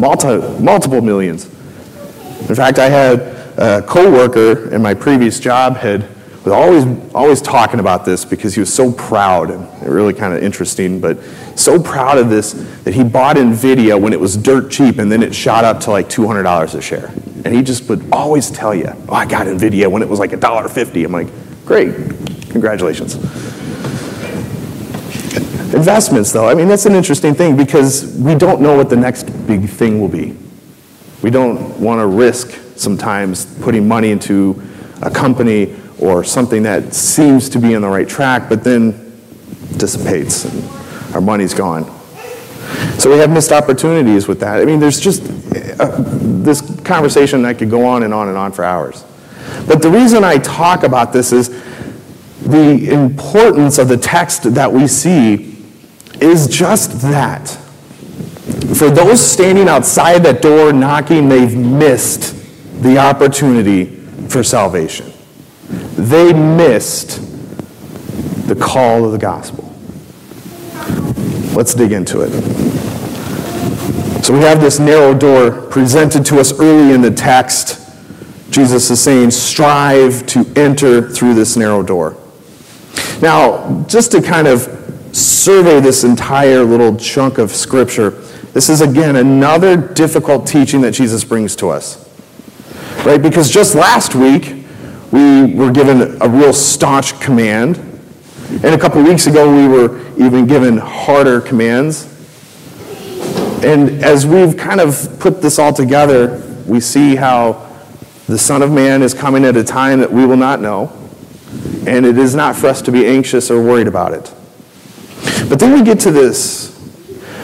Multi, 0.00 0.38
multiple 0.60 1.00
millions. 1.00 1.44
In 2.48 2.54
fact, 2.54 2.78
I 2.78 2.88
had 2.88 3.20
a 3.58 3.82
coworker 3.82 4.74
in 4.74 4.82
my 4.82 4.94
previous 4.94 5.38
job 5.40 5.76
had 5.76 6.08
was 6.46 6.54
always 6.54 7.12
always 7.12 7.42
talking 7.42 7.80
about 7.80 8.04
this 8.04 8.24
because 8.24 8.54
he 8.54 8.60
was 8.60 8.72
so 8.72 8.92
proud 8.92 9.50
and 9.50 9.68
really 9.82 10.14
kind 10.14 10.32
of 10.32 10.44
interesting, 10.44 11.00
but 11.00 11.18
so 11.56 11.82
proud 11.82 12.18
of 12.18 12.30
this 12.30 12.52
that 12.84 12.94
he 12.94 13.02
bought 13.02 13.34
Nvidia 13.34 14.00
when 14.00 14.12
it 14.12 14.20
was 14.20 14.36
dirt 14.36 14.70
cheap 14.70 14.98
and 14.98 15.10
then 15.10 15.24
it 15.24 15.34
shot 15.34 15.64
up 15.64 15.80
to 15.80 15.90
like 15.90 16.08
$200 16.08 16.74
a 16.74 16.80
share. 16.80 17.12
And 17.44 17.48
he 17.48 17.62
just 17.62 17.88
would 17.88 18.06
always 18.12 18.48
tell 18.48 18.72
you, 18.72 18.92
"Oh, 19.08 19.14
I 19.14 19.26
got 19.26 19.48
Nvidia 19.48 19.88
when 19.88 20.02
it 20.02 20.08
was 20.08 20.20
like 20.20 20.30
$1.50." 20.30 21.04
I'm 21.04 21.12
like, 21.12 21.26
"Great. 21.64 21.92
Congratulations." 22.50 23.16
Investments, 25.74 26.30
though, 26.30 26.48
I 26.48 26.54
mean, 26.54 26.68
that's 26.68 26.86
an 26.86 26.94
interesting 26.94 27.34
thing 27.34 27.56
because 27.56 28.14
we 28.18 28.36
don't 28.36 28.60
know 28.60 28.76
what 28.76 28.88
the 28.88 28.96
next 28.96 29.24
big 29.48 29.68
thing 29.68 30.00
will 30.00 30.08
be. 30.08 30.36
We 31.22 31.30
don't 31.30 31.80
want 31.80 32.00
to 32.00 32.06
risk 32.06 32.56
sometimes 32.76 33.46
putting 33.62 33.88
money 33.88 34.12
into 34.12 34.62
a 35.02 35.10
company 35.10 35.74
or 35.98 36.24
something 36.24 36.62
that 36.64 36.94
seems 36.94 37.48
to 37.50 37.58
be 37.58 37.74
on 37.74 37.82
the 37.82 37.88
right 37.88 38.08
track, 38.08 38.48
but 38.48 38.62
then 38.62 38.92
dissipates 39.76 40.44
and 40.44 41.14
our 41.14 41.20
money's 41.20 41.54
gone. 41.54 41.84
So 42.98 43.10
we 43.10 43.18
have 43.18 43.30
missed 43.30 43.52
opportunities 43.52 44.26
with 44.26 44.40
that. 44.40 44.60
I 44.60 44.64
mean, 44.64 44.80
there's 44.80 45.00
just 45.00 45.22
uh, 45.80 45.94
this 45.98 46.80
conversation 46.80 47.42
that 47.42 47.58
could 47.58 47.70
go 47.70 47.86
on 47.86 48.02
and 48.02 48.12
on 48.12 48.28
and 48.28 48.36
on 48.36 48.52
for 48.52 48.64
hours. 48.64 49.04
But 49.66 49.82
the 49.82 49.90
reason 49.90 50.24
I 50.24 50.38
talk 50.38 50.82
about 50.82 51.12
this 51.12 51.32
is 51.32 51.48
the 52.42 52.90
importance 52.92 53.78
of 53.78 53.88
the 53.88 53.96
text 53.96 54.54
that 54.54 54.72
we 54.72 54.86
see 54.86 55.56
is 56.20 56.48
just 56.48 57.00
that. 57.02 57.48
For 58.76 58.90
those 58.90 59.20
standing 59.20 59.68
outside 59.68 60.20
that 60.24 60.42
door 60.42 60.72
knocking, 60.72 61.28
they've 61.28 61.56
missed 61.56 62.34
the 62.82 62.98
opportunity 62.98 63.86
for 64.28 64.42
salvation. 64.42 65.12
They 65.96 66.32
missed 66.32 67.20
the 68.46 68.54
call 68.54 69.04
of 69.04 69.12
the 69.12 69.18
gospel. 69.18 69.64
Let's 71.56 71.74
dig 71.74 71.92
into 71.92 72.20
it. 72.20 72.30
So 74.22 74.34
we 74.34 74.40
have 74.40 74.60
this 74.60 74.78
narrow 74.78 75.14
door 75.14 75.62
presented 75.70 76.26
to 76.26 76.38
us 76.38 76.58
early 76.60 76.92
in 76.92 77.00
the 77.00 77.10
text. 77.10 77.80
Jesus 78.50 78.90
is 78.90 79.00
saying, 79.00 79.30
strive 79.30 80.26
to 80.26 80.44
enter 80.54 81.08
through 81.08 81.34
this 81.34 81.56
narrow 81.56 81.82
door. 81.82 82.16
Now, 83.22 83.84
just 83.88 84.12
to 84.12 84.20
kind 84.20 84.46
of 84.46 84.62
survey 85.12 85.80
this 85.80 86.04
entire 86.04 86.62
little 86.62 86.94
chunk 86.96 87.38
of 87.38 87.50
scripture, 87.50 88.10
this 88.52 88.68
is 88.68 88.82
again 88.82 89.16
another 89.16 89.76
difficult 89.76 90.46
teaching 90.46 90.82
that 90.82 90.92
Jesus 90.92 91.24
brings 91.24 91.56
to 91.56 91.70
us. 91.70 92.04
Right? 93.06 93.22
Because 93.22 93.50
just 93.50 93.74
last 93.74 94.14
week, 94.14 94.65
we 95.12 95.54
were 95.54 95.70
given 95.70 96.20
a 96.20 96.28
real 96.28 96.52
staunch 96.52 97.18
command. 97.20 97.78
And 98.48 98.66
a 98.66 98.78
couple 98.78 99.02
weeks 99.02 99.26
ago, 99.26 99.54
we 99.54 99.66
were 99.68 100.00
even 100.16 100.46
given 100.46 100.78
harder 100.78 101.40
commands. 101.40 102.12
And 103.64 104.04
as 104.04 104.26
we've 104.26 104.56
kind 104.56 104.80
of 104.80 105.18
put 105.18 105.42
this 105.42 105.58
all 105.58 105.72
together, 105.72 106.42
we 106.66 106.80
see 106.80 107.16
how 107.16 107.66
the 108.26 108.38
Son 108.38 108.62
of 108.62 108.70
Man 108.70 109.02
is 109.02 109.14
coming 109.14 109.44
at 109.44 109.56
a 109.56 109.64
time 109.64 110.00
that 110.00 110.12
we 110.12 110.26
will 110.26 110.36
not 110.36 110.60
know. 110.60 110.92
And 111.86 112.04
it 112.04 112.18
is 112.18 112.34
not 112.34 112.56
for 112.56 112.66
us 112.66 112.82
to 112.82 112.92
be 112.92 113.06
anxious 113.06 113.50
or 113.50 113.62
worried 113.62 113.86
about 113.86 114.12
it. 114.12 114.32
But 115.48 115.60
then 115.60 115.72
we 115.72 115.84
get 115.84 116.00
to 116.00 116.10
this, 116.10 116.72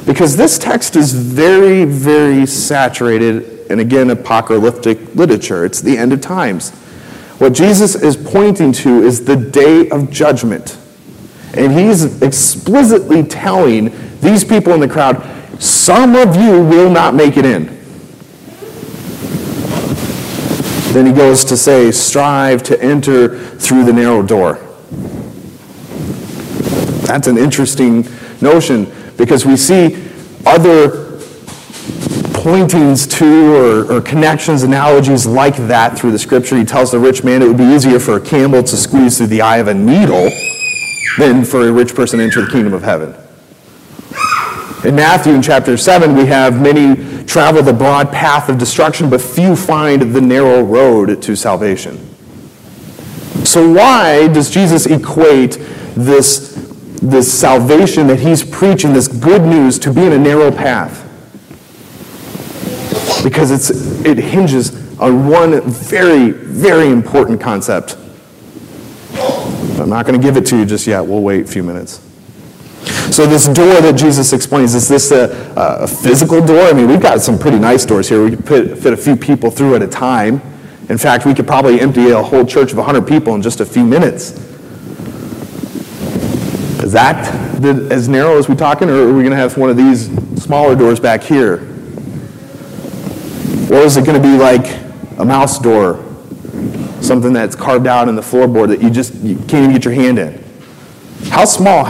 because 0.05 0.37
this 0.37 0.59
text 0.59 0.97
is 0.97 1.13
very, 1.13 1.85
very 1.85 2.47
saturated, 2.47 3.71
and 3.71 3.81
again, 3.81 4.11
apocalyptic 4.11 5.15
literature. 5.15 5.65
It's 5.65 5.81
the 5.81 5.97
end 5.97 6.13
of 6.13 6.21
times. 6.21 6.73
What 7.43 7.55
Jesus 7.55 7.97
is 7.97 8.17
pointing 8.17 8.71
to 8.71 9.03
is 9.03 9.25
the 9.25 9.35
day 9.35 9.89
of 9.89 10.13
judgment. 10.13 10.79
And 11.55 11.73
he's 11.73 12.23
explicitly 12.23 13.25
telling 13.25 13.93
these 14.21 14.45
people 14.45 14.73
in 14.75 14.79
the 14.79 14.87
crowd, 14.87 15.29
some 15.61 16.15
of 16.15 16.37
you 16.37 16.63
will 16.63 16.89
not 16.89 17.17
make 17.17 17.37
it 17.37 17.45
in. 17.45 17.67
Then 20.93 21.05
he 21.05 21.13
goes 21.13 21.45
to 21.47 21.57
say, 21.57 21.91
strive 21.91 22.63
to 22.63 22.81
enter 22.81 23.37
through 23.57 23.87
the 23.87 23.93
narrow 23.93 24.23
door. 24.23 24.61
That's 27.09 27.27
an 27.27 27.39
interesting 27.39 28.07
notion 28.41 28.87
because 29.17 29.45
we 29.45 29.57
see 29.57 30.09
other 30.47 31.02
pointings 32.43 33.07
to 33.07 33.55
or, 33.55 33.93
or, 33.93 34.01
connections, 34.01 34.65
analogies 34.65 35.25
like 35.25 35.57
that 35.57 35.97
through 35.97 36.11
the 36.11 36.19
scripture. 36.19 36.57
He 36.57 36.65
tells 36.65 36.91
the 36.91 36.99
rich 36.99 37.23
man 37.23 37.41
it 37.41 37.47
would 37.47 37.57
be 37.57 37.73
easier 37.73 38.01
for 38.01 38.17
a 38.17 38.21
camel 38.21 38.65
to 38.65 38.77
squeeze 38.77 39.17
through 39.17 39.29
the 39.29 39.41
eye 39.41 39.59
of 39.59 39.69
a 39.69 39.75
needle 39.75 40.29
than 41.19 41.45
for 41.45 41.69
a 41.69 41.73
rich 41.73 41.95
person 41.95 42.19
to 42.19 42.25
enter 42.25 42.45
the 42.45 42.51
kingdom 42.51 42.73
of 42.75 42.83
heaven. 42.83 43.15
In 44.85 44.97
Matthew 44.97 45.35
in 45.35 45.41
chapter 45.41 45.77
7, 45.77 46.17
we 46.17 46.27
have 46.27 46.61
many 46.61 47.23
travel 47.27 47.63
the 47.63 47.73
broad 47.73 48.11
path 48.11 48.49
of 48.49 48.59
destruction, 48.59 49.09
but 49.09 49.21
few 49.21 49.55
find 49.55 50.13
the 50.13 50.21
narrow 50.21 50.63
road 50.63 51.23
to 51.23 51.37
salvation. 51.37 51.97
So, 53.45 53.73
why 53.73 54.27
does 54.27 54.51
Jesus 54.51 54.87
equate 54.87 55.59
this, 55.95 56.75
this 57.01 57.33
salvation 57.33 58.09
that 58.09 58.19
he's 58.19 58.45
preaching, 58.45 58.95
this 58.95 59.07
good 59.07 59.43
news, 59.43 59.79
to 59.79 59.93
being 59.93 60.13
a 60.13 60.19
narrow 60.19 60.51
path? 60.51 61.09
Because 63.23 63.51
it's, 63.51 63.71
it 64.05 64.19
hinges 64.19 64.99
on 64.99 65.29
one 65.29 65.61
very, 65.63 66.31
very 66.31 66.89
important 66.89 67.41
concept. 67.41 67.97
I'm 69.79 69.89
not 69.89 70.07
going 70.07 70.21
to 70.21 70.25
give 70.25 70.37
it 70.37 70.47
to 70.47 70.59
you 70.59 70.65
just 70.65 70.87
yet. 70.87 71.01
We'll 71.01 71.23
wait 71.23 71.45
a 71.45 71.49
few 71.49 71.63
minutes. 71.63 72.01
So 73.13 73.27
this 73.27 73.47
door 73.47 73.81
that 73.81 73.97
Jesus 73.97 74.33
explains, 74.33 74.75
is 74.75 74.89
this 74.89 75.11
a, 75.11 75.53
a, 75.57 75.87
physical 75.87 76.45
door? 76.45 76.63
I 76.63 76.73
mean, 76.73 76.89
we've 76.89 77.01
got 77.01 77.21
some 77.21 77.39
pretty 77.39 77.59
nice 77.59 77.85
doors 77.85 78.09
here. 78.09 78.25
We 78.25 78.31
could 78.31 78.47
fit, 78.47 78.79
fit 78.79 78.93
a 78.93 78.97
few 78.97 79.17
people 79.17 79.51
through 79.51 79.75
at 79.75 79.83
a 79.83 79.89
time. 79.89 80.41
In 80.89 80.99
fact, 80.99 81.27
we 81.27 81.35
could 81.35 81.47
probably 81.47 81.81
empty 81.81 82.11
a 82.11 82.23
whole 82.23 82.45
church 82.45 82.71
of 82.73 82.79
100 82.79 83.07
people 83.07 83.35
in 83.35 83.43
just 83.43 83.61
a 83.61 83.67
few 83.67 83.85
minutes. 83.85 84.31
Is 86.83 86.93
that 86.93 87.61
the, 87.61 87.89
as 87.91 88.09
narrow 88.09 88.39
as 88.39 88.49
we're 88.49 88.55
talking, 88.55 88.89
or 88.89 88.95
are 88.95 89.13
we 89.13 89.23
going 89.23 89.31
to 89.31 89.37
have 89.37 89.57
one 89.57 89.71
of 89.71 89.77
these 89.77 90.07
smaller 90.43 90.75
doors 90.75 90.99
back 90.99 91.23
here? 91.23 91.72
Or 93.73 93.79
is 93.79 93.97
it 93.97 94.05
going 94.05 94.21
to 94.21 94.29
be 94.29 94.37
like 94.37 94.67
a 95.19 95.25
mouse 95.25 95.59
door, 95.59 95.97
something 97.01 97.33
that's 97.33 97.57
carved 97.57 97.87
out 97.87 98.07
in 98.07 98.15
the 98.15 98.21
floorboard 98.21 98.69
that 98.69 98.83
you 98.83 98.91
just 98.91 99.15
you 99.15 99.37
can't 99.37 99.65
even 99.65 99.73
get 99.73 99.87
your 99.87 99.95
hand 99.95 100.19
in? 100.19 100.45
How 101.31 101.47
small? 101.47 101.89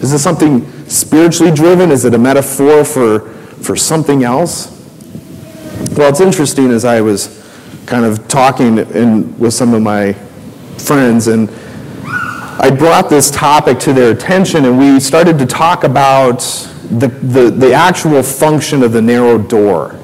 Is 0.00 0.12
this 0.12 0.22
something 0.22 0.70
spiritually 0.88 1.50
driven? 1.54 1.90
Is 1.90 2.04
it 2.04 2.12
a 2.12 2.18
metaphor 2.18 2.84
for, 2.84 3.20
for 3.62 3.76
something 3.76 4.24
else? 4.24 4.70
Well, 5.96 6.10
it's 6.10 6.20
interesting 6.20 6.70
as 6.70 6.84
I 6.84 7.00
was 7.00 7.42
kind 7.86 8.04
of 8.04 8.28
talking 8.28 8.76
in, 8.76 9.38
with 9.38 9.54
some 9.54 9.72
of 9.72 9.80
my 9.80 10.12
friends, 10.76 11.28
and 11.28 11.48
I 12.60 12.70
brought 12.76 13.08
this 13.08 13.30
topic 13.30 13.78
to 13.80 13.94
their 13.94 14.12
attention, 14.12 14.66
and 14.66 14.78
we 14.78 15.00
started 15.00 15.38
to 15.38 15.46
talk 15.46 15.84
about 15.84 16.40
the, 16.90 17.08
the, 17.08 17.50
the 17.50 17.72
actual 17.72 18.22
function 18.22 18.82
of 18.82 18.92
the 18.92 19.00
narrow 19.00 19.38
door. 19.38 19.98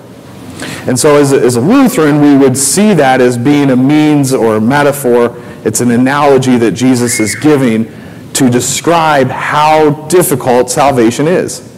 And 0.86 0.98
so, 0.98 1.16
as 1.16 1.32
a, 1.32 1.40
as 1.40 1.56
a 1.56 1.60
Lutheran, 1.60 2.20
we 2.20 2.36
would 2.36 2.56
see 2.56 2.94
that 2.94 3.20
as 3.20 3.38
being 3.38 3.70
a 3.70 3.76
means 3.76 4.32
or 4.34 4.56
a 4.56 4.60
metaphor. 4.60 5.36
It's 5.64 5.80
an 5.80 5.90
analogy 5.90 6.56
that 6.58 6.72
Jesus 6.72 7.20
is 7.20 7.34
giving 7.34 7.86
to 8.34 8.50
describe 8.50 9.28
how 9.28 10.06
difficult 10.08 10.70
salvation 10.70 11.28
is. 11.28 11.68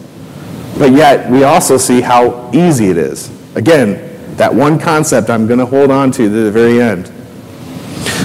But 0.77 0.91
yet, 0.91 1.29
we 1.29 1.43
also 1.43 1.77
see 1.77 2.01
how 2.01 2.49
easy 2.53 2.89
it 2.89 2.97
is. 2.97 3.29
Again, 3.55 4.35
that 4.37 4.53
one 4.53 4.79
concept 4.79 5.29
I'm 5.29 5.47
going 5.47 5.59
to 5.59 5.65
hold 5.65 5.91
on 5.91 6.11
to 6.11 6.23
to 6.23 6.29
the 6.29 6.51
very 6.51 6.81
end. 6.81 7.07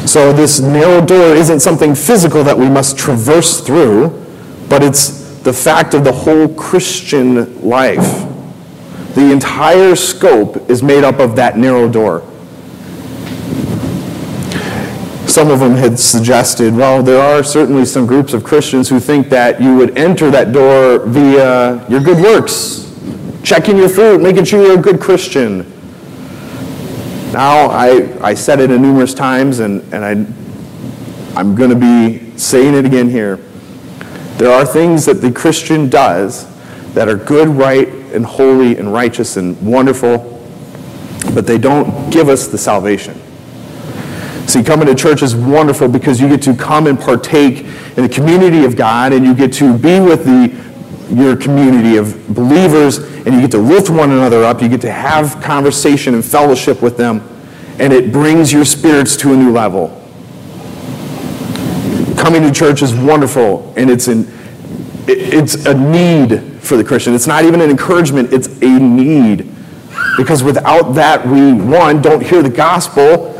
So, 0.09 0.33
this 0.33 0.61
narrow 0.61 1.05
door 1.05 1.35
isn't 1.35 1.61
something 1.61 1.95
physical 1.95 2.43
that 2.45 2.57
we 2.57 2.69
must 2.69 2.99
traverse 2.99 3.61
through, 3.61 4.09
but 4.69 4.83
it's 4.83 5.39
the 5.41 5.53
fact 5.53 5.95
of 5.95 6.05
the 6.05 6.13
whole 6.13 6.49
Christian 6.49 7.63
life. 7.63 8.30
The 9.15 9.33
entire 9.33 9.97
scope 9.97 10.71
is 10.71 10.83
made 10.83 11.05
up 11.05 11.19
of 11.19 11.37
that 11.37 11.59
narrow 11.59 11.89
door. 11.89 12.23
Some 15.27 15.51
of 15.51 15.61
them 15.61 15.75
had 15.75 15.99
suggested, 15.99 16.75
well, 16.75 17.03
there 17.03 17.21
are 17.21 17.45
certainly 17.45 17.85
some 17.85 18.05
groups 18.07 18.33
of 18.35 18.43
Christians 18.43 18.89
who 18.89 18.99
think 18.99 19.29
that 19.29 19.61
you 19.61 19.77
would 19.77 19.97
enter 19.97 20.31
that 20.31 20.53
door 20.53 21.07
via 21.07 21.89
your 21.89 22.01
good 22.01 22.21
works, 22.21 22.93
checking 23.45 23.77
your 23.77 23.89
fruit, 23.89 24.21
making 24.21 24.45
sure 24.45 24.61
you're 24.61 24.79
a 24.79 24.83
good 24.83 25.01
Christian. 25.01 25.61
Now, 27.33 27.67
I, 27.67 28.19
I 28.21 28.35
said 28.35 28.59
it 28.59 28.71
numerous 28.71 29.15
times, 29.15 29.61
and, 29.61 29.83
and 29.95 30.05
I, 30.05 31.39
I'm 31.39 31.55
going 31.55 31.71
to 31.71 31.77
be 31.77 32.37
saying 32.37 32.75
it 32.75 32.85
again 32.85 33.09
here. 33.09 33.37
There 34.37 34.51
are 34.51 34.67
things 34.67 35.05
that 35.05 35.21
the 35.21 35.31
Christian 35.31 35.89
does 35.89 36.49
that 36.95 37.09
are 37.09 37.17
good, 37.17 37.49
right, 37.49 37.89
and 38.13 38.25
holy, 38.25 38.77
and 38.77 38.93
righteous, 38.93 39.37
and 39.37 39.61
wonderful, 39.61 40.41
but 41.35 41.47
they 41.47 41.59
don't 41.59 42.11
give 42.11 42.29
us 42.29 42.49
the 42.49 42.59
salvation. 42.59 43.21
See, 44.47 44.65
coming 44.65 44.87
to 44.87 44.97
church 44.97 45.23
is 45.23 45.37
wonderful 45.37 45.87
because 45.87 46.21
you 46.21 46.29
get 46.29 46.43
to 46.43 46.57
come 46.57 46.89
and 46.89 46.99
partake 46.99 47.65
in 47.97 48.03
the 48.03 48.09
community 48.09 48.65
of 48.65 48.77
God 48.77 49.13
and 49.13 49.25
you 49.25 49.35
get 49.35 49.53
to 49.55 49.79
be 49.79 50.01
with 50.01 50.25
the, 50.25 51.15
your 51.15 51.37
community 51.37 51.97
of 51.97 52.27
believers 52.35 52.99
and 52.99 53.35
you 53.35 53.43
get 53.43 53.53
to 53.53 53.59
lift 53.59 53.91
one 53.91 54.11
another 54.11 54.43
up. 54.43 54.61
You 54.61 54.69
get 54.69 54.81
to 54.81 54.91
have 54.91 55.41
conversation 55.41 56.15
and 56.15 56.25
fellowship 56.25 56.83
with 56.83 56.97
them 56.97 57.21
and 57.79 57.93
it 57.93 58.13
brings 58.13 58.53
your 58.53 58.65
spirits 58.65 59.17
to 59.19 59.33
a 59.33 59.37
new 59.37 59.53
level. 59.53 59.89
Coming 62.17 62.43
to 62.43 62.51
church 62.53 62.83
is 62.83 62.93
wonderful 62.93 63.73
and 63.77 63.89
it's, 63.89 64.09
an, 64.09 64.27
it's 65.09 65.67
a 65.67 65.75
need 65.75 66.41
for 66.61 66.77
the 66.77 66.85
Christian. 66.85 67.15
It's 67.15 67.27
not 67.27 67.45
even 67.45 67.61
an 67.61 67.71
encouragement, 67.71 68.33
it's 68.33 68.49
a 68.63 68.79
need. 68.79 69.49
Because 70.17 70.43
without 70.43 70.93
that, 70.93 71.27
we, 71.27 71.53
one, 71.53 72.03
don't 72.03 72.23
hear 72.23 72.43
the 72.43 72.51
gospel 72.51 73.31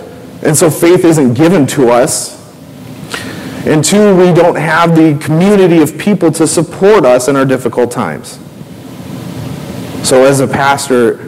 and 0.43 0.57
so 0.57 0.71
faith 0.71 1.05
isn't 1.05 1.35
given 1.35 1.67
to 1.69 1.91
us. 1.91 2.39
And 3.67 3.85
two, 3.85 4.17
we 4.17 4.33
don't 4.33 4.57
have 4.57 4.97
the 4.97 5.19
community 5.23 5.83
of 5.83 5.99
people 5.99 6.33
to 6.33 6.47
support 6.47 7.05
us 7.05 7.29
in 7.29 7.37
our 7.37 7.45
difficult 7.45 7.91
times. 7.91 8.39
So, 10.03 10.25
as 10.25 10.41
a 10.41 10.49
pastor, 10.49 11.21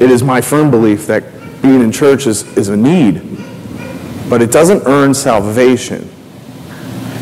it 0.00 0.10
is 0.10 0.22
my 0.22 0.40
firm 0.40 0.70
belief 0.70 1.08
that 1.08 1.24
being 1.60 1.80
in 1.80 1.90
church 1.90 2.28
is, 2.28 2.44
is 2.56 2.68
a 2.68 2.76
need, 2.76 3.20
but 4.30 4.42
it 4.42 4.52
doesn't 4.52 4.86
earn 4.86 5.12
salvation. 5.12 6.08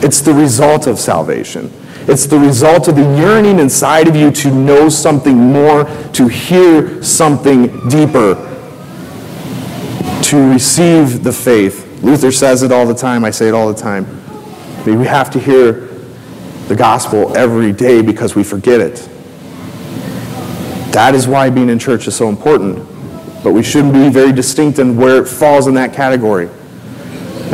It's 0.02 0.20
the 0.20 0.34
result 0.34 0.86
of 0.86 0.98
salvation. 0.98 1.72
It's 2.06 2.26
the 2.26 2.38
result 2.38 2.88
of 2.88 2.96
the 2.96 3.02
yearning 3.02 3.58
inside 3.58 4.08
of 4.08 4.14
you 4.14 4.30
to 4.30 4.54
know 4.54 4.88
something 4.88 5.36
more, 5.36 5.84
to 6.12 6.28
hear 6.28 7.02
something 7.02 7.88
deeper, 7.88 8.34
to 10.22 10.52
receive 10.52 11.24
the 11.24 11.32
faith. 11.32 12.02
Luther 12.02 12.30
says 12.30 12.62
it 12.62 12.70
all 12.72 12.86
the 12.86 12.94
time. 12.94 13.24
I 13.24 13.30
say 13.30 13.48
it 13.48 13.54
all 13.54 13.72
the 13.72 13.80
time. 13.80 14.06
We 14.84 15.06
have 15.06 15.30
to 15.30 15.40
hear 15.40 15.88
the 16.68 16.76
gospel 16.76 17.34
every 17.36 17.72
day 17.72 18.02
because 18.02 18.34
we 18.34 18.44
forget 18.44 18.80
it. 18.80 19.08
That 20.92 21.14
is 21.14 21.26
why 21.26 21.48
being 21.50 21.70
in 21.70 21.78
church 21.78 22.06
is 22.06 22.14
so 22.14 22.28
important. 22.28 22.78
But 23.42 23.52
we 23.52 23.62
shouldn't 23.62 23.94
be 23.94 24.10
very 24.10 24.32
distinct 24.32 24.78
in 24.78 24.96
where 24.96 25.22
it 25.22 25.26
falls 25.26 25.66
in 25.66 25.74
that 25.74 25.92
category. 25.94 26.48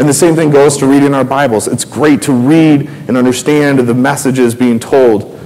And 0.00 0.08
the 0.08 0.14
same 0.14 0.34
thing 0.34 0.48
goes 0.48 0.78
to 0.78 0.86
reading 0.86 1.12
our 1.12 1.24
Bibles. 1.24 1.68
It's 1.68 1.84
great 1.84 2.22
to 2.22 2.32
read 2.32 2.88
and 3.06 3.18
understand 3.18 3.80
the 3.80 3.92
messages 3.92 4.54
being 4.54 4.80
told. 4.80 5.38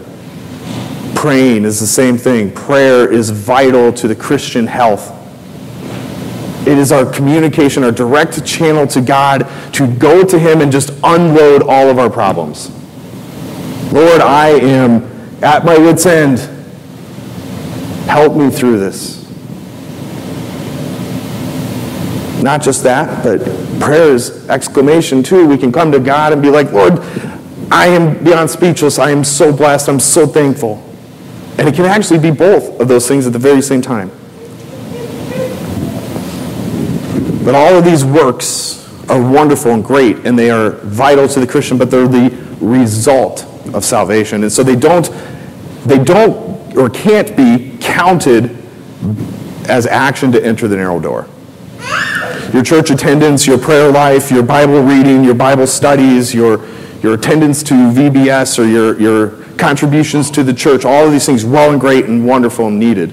Praying 1.16 1.64
is 1.64 1.80
the 1.80 1.88
same 1.88 2.16
thing. 2.16 2.52
Prayer 2.52 3.12
is 3.12 3.30
vital 3.30 3.92
to 3.94 4.06
the 4.06 4.14
Christian 4.14 4.68
health. 4.68 5.10
It 6.68 6.78
is 6.78 6.92
our 6.92 7.04
communication, 7.04 7.82
our 7.82 7.90
direct 7.90 8.46
channel 8.46 8.86
to 8.86 9.00
God 9.00 9.50
to 9.72 9.92
go 9.96 10.24
to 10.24 10.38
Him 10.38 10.60
and 10.60 10.70
just 10.70 10.90
unload 11.02 11.64
all 11.64 11.90
of 11.90 11.98
our 11.98 12.08
problems. 12.08 12.70
Lord, 13.92 14.20
I 14.20 14.50
am 14.50 15.02
at 15.42 15.64
my 15.64 15.76
wits' 15.76 16.06
end. 16.06 16.38
Help 18.06 18.36
me 18.36 18.50
through 18.50 18.78
this. 18.78 19.23
Not 22.44 22.61
just 22.61 22.83
that, 22.83 23.24
but 23.24 23.40
prayer 23.80 24.12
is 24.12 24.46
exclamation 24.50 25.22
too. 25.22 25.46
We 25.46 25.57
can 25.57 25.72
come 25.72 25.90
to 25.92 25.98
God 25.98 26.35
and 26.35 26.42
be 26.42 26.50
like, 26.50 26.72
Lord, 26.72 26.98
I 27.70 27.87
am 27.87 28.22
beyond 28.22 28.50
speechless. 28.50 28.98
I 28.98 29.12
am 29.12 29.24
so 29.24 29.50
blessed. 29.50 29.88
I'm 29.88 29.98
so 29.98 30.26
thankful. 30.26 30.85
And 31.57 31.66
it 31.66 31.74
can 31.74 31.87
actually 31.87 32.18
be 32.18 32.30
both 32.30 32.78
of 32.78 32.87
those 32.87 33.09
things 33.09 33.26
at 33.26 33.33
the 33.33 33.38
very 33.38 33.62
same 33.62 33.80
time. 33.80 34.11
But 37.46 37.54
all 37.54 37.78
of 37.78 37.85
these 37.87 38.04
works 38.04 38.87
are 39.09 39.22
wonderful 39.22 39.70
and 39.70 39.83
great, 39.83 40.26
and 40.26 40.38
they 40.38 40.50
are 40.50 40.72
vital 40.83 41.26
to 41.26 41.40
the 41.40 41.46
Christian, 41.46 41.78
but 41.78 41.90
they're 41.90 42.07
the 42.07 42.28
result 42.61 43.46
of 43.72 43.87
salvation. 43.87 44.42
And 44.42 44.52
so 44.52 44.62
they 44.62 44.76
don't, 44.76 45.11
they 45.87 46.04
don't 46.04 46.76
or 46.76 46.90
can't 46.90 47.35
be 47.35 47.78
counted 47.80 48.54
as 49.66 49.87
action 49.87 50.30
to 50.33 50.44
enter 50.44 50.68
the 50.68 50.76
narrow 50.76 51.00
door. 51.00 51.26
Your 52.54 52.62
church 52.62 52.88
attendance, 52.88 53.48
your 53.48 53.58
prayer 53.58 53.90
life, 53.90 54.30
your 54.30 54.44
Bible 54.44 54.80
reading, 54.80 55.24
your 55.24 55.34
Bible 55.34 55.66
studies, 55.66 56.32
your, 56.32 56.64
your 57.00 57.14
attendance 57.14 57.64
to 57.64 57.74
VBS 57.74 58.60
or 58.60 58.64
your, 58.64 59.00
your 59.00 59.30
contributions 59.56 60.30
to 60.30 60.44
the 60.44 60.54
church, 60.54 60.84
all 60.84 61.04
of 61.04 61.10
these 61.10 61.26
things 61.26 61.44
well 61.44 61.72
and 61.72 61.80
great 61.80 62.04
and 62.04 62.24
wonderful 62.24 62.68
and 62.68 62.78
needed. 62.78 63.12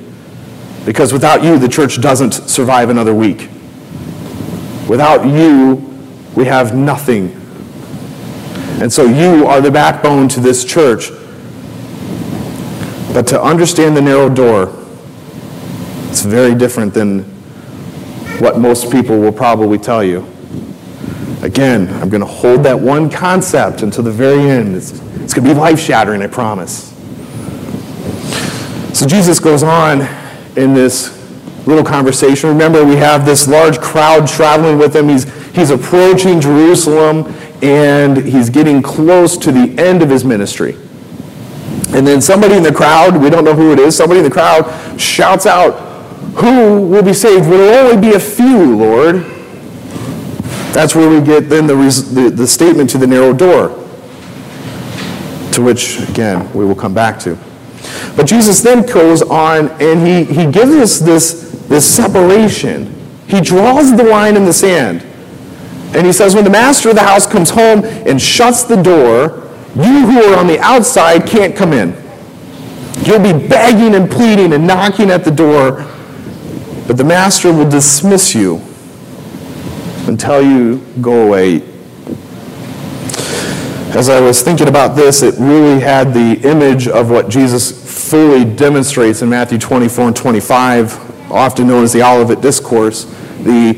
Because 0.86 1.12
without 1.12 1.44
you, 1.44 1.58
the 1.58 1.68
church 1.68 2.00
doesn't 2.00 2.34
survive 2.34 2.92
another 2.92 3.16
week. 3.16 3.50
Without 4.88 5.26
you, 5.26 5.90
we 6.36 6.46
have 6.46 6.76
nothing. 6.76 7.32
And 8.80 8.94
so 8.94 9.06
you 9.06 9.48
are 9.48 9.60
the 9.60 9.72
backbone 9.72 10.30
to 10.30 10.40
this 10.40 10.64
church. 10.64 11.10
But 13.12 13.26
to 13.30 13.42
understand 13.42 13.98
the 13.98 14.02
narrow 14.04 14.30
door, 14.30 14.72
it's 16.10 16.22
very 16.22 16.54
different 16.54 16.94
than 16.94 17.31
what 18.42 18.58
most 18.58 18.92
people 18.92 19.20
will 19.20 19.32
probably 19.32 19.78
tell 19.78 20.04
you. 20.04 20.28
Again, 21.44 21.88
I'm 22.02 22.10
going 22.10 22.22
to 22.22 22.28
hold 22.28 22.64
that 22.64 22.80
one 22.80 23.10
concept 23.10 23.84
until 23.84 24.04
the 24.04 24.12
very 24.12 24.50
end. 24.50 24.76
It's, 24.76 24.92
it's 24.92 25.34
going 25.34 25.48
to 25.48 25.54
be 25.54 25.60
life 25.60 25.80
shattering, 25.80 26.22
I 26.22 26.28
promise. 26.28 26.90
So 28.98 29.06
Jesus 29.06 29.40
goes 29.40 29.64
on 29.64 30.02
in 30.58 30.74
this 30.74 31.18
little 31.68 31.84
conversation. 31.84 32.50
Remember, 32.50 32.84
we 32.84 32.96
have 32.96 33.26
this 33.26 33.48
large 33.48 33.80
crowd 33.80 34.28
traveling 34.28 34.78
with 34.78 34.96
him. 34.96 35.08
He's, 35.08 35.32
he's 35.54 35.70
approaching 35.70 36.42
Jerusalem 36.42 37.34
and 37.62 38.18
he's 38.18 38.50
getting 38.50 38.82
close 38.82 39.38
to 39.38 39.52
the 39.52 39.80
end 39.80 40.02
of 40.02 40.10
his 40.10 40.26
ministry. 40.26 40.74
And 41.94 42.08
then 42.08 42.22
somebody 42.22 42.56
in 42.56 42.64
the 42.64 42.74
crowd, 42.74 43.22
we 43.22 43.30
don't 43.30 43.44
know 43.44 43.54
who 43.54 43.72
it 43.72 43.80
is, 43.80 43.96
somebody 43.96 44.20
in 44.20 44.24
the 44.24 44.32
crowd 44.32 45.00
shouts 45.00 45.46
out, 45.46 45.91
Who 46.36 46.82
will 46.88 47.04
be 47.04 47.14
saved? 47.14 47.48
Will 47.48 47.58
there 47.58 47.86
only 47.86 48.10
be 48.10 48.16
a 48.16 48.20
few, 48.20 48.76
Lord? 48.76 49.26
That's 50.74 50.96
where 50.96 51.10
we 51.10 51.26
get 51.26 51.50
then 51.50 51.68
the, 51.68 51.76
the, 51.76 52.30
the 52.30 52.48
statement 52.48 52.90
to 52.92 52.98
the 52.98 53.08
narrow 53.08 53.34
door, 53.34 53.70
to 55.52 55.62
which, 55.62 56.00
again, 56.10 56.52
we 56.54 56.64
will 56.64 56.76
come 56.76 56.94
back 56.94 57.20
to. 57.22 57.38
But 58.16 58.26
Jesus 58.26 58.62
then 58.62 58.86
goes 58.86 59.22
on 59.22 59.70
and 59.82 60.06
he, 60.06 60.24
he 60.24 60.50
gives 60.50 60.72
us 60.72 61.00
this, 61.00 61.52
this 61.68 61.86
separation. 61.86 62.96
He 63.28 63.42
draws 63.42 63.96
the 63.96 64.04
line 64.04 64.36
in 64.38 64.46
the 64.46 64.54
sand. 64.54 65.06
And 65.94 66.06
he 66.06 66.14
says, 66.14 66.36
when 66.36 66.46
the 66.46 66.50
master 66.50 66.90
of 66.90 66.96
the 66.96 67.04
house 67.04 67.26
comes 67.26 67.50
home 67.50 67.84
and 67.84 68.22
shuts 68.22 68.64
the 68.64 68.82
door, 68.82 69.50
you 69.76 70.06
who 70.06 70.24
are 70.24 70.40
on 70.40 70.48
the 70.48 70.60
outside 70.60 71.28
can't 71.28 71.56
come 71.56 71.74
in. 71.74 71.90
You'll 73.04 73.20
be 73.20 73.48
begging 73.48 73.96
and 73.96 74.10
pleading 74.10 74.54
and 74.54 74.66
knocking 74.66 75.10
at 75.10 75.26
the 75.26 75.32
door, 75.32 75.82
but 76.92 76.98
the 76.98 77.06
master 77.06 77.54
will 77.54 77.70
dismiss 77.70 78.36
you 78.36 78.58
and 80.10 80.20
tell 80.20 80.42
you, 80.42 80.86
go 81.00 81.26
away. 81.26 81.62
As 83.96 84.10
I 84.10 84.20
was 84.20 84.42
thinking 84.42 84.68
about 84.68 84.98
this, 84.98 85.22
it 85.22 85.36
really 85.40 85.80
had 85.80 86.14
the 86.14 86.42
image 86.44 86.90
of 86.90 87.10
what 87.10 87.30
Jesus 87.30 88.12
fully 88.12 88.44
demonstrates 88.44 89.22
in 89.22 89.30
Matthew 89.30 89.58
24 89.58 90.08
and 90.08 90.16
25, 90.18 91.32
often 91.32 91.70
known 91.70 91.86
as 91.86 91.94
the 91.94 92.04
Olivet 92.04 92.42
Discourse, 92.42 93.06
the 93.44 93.72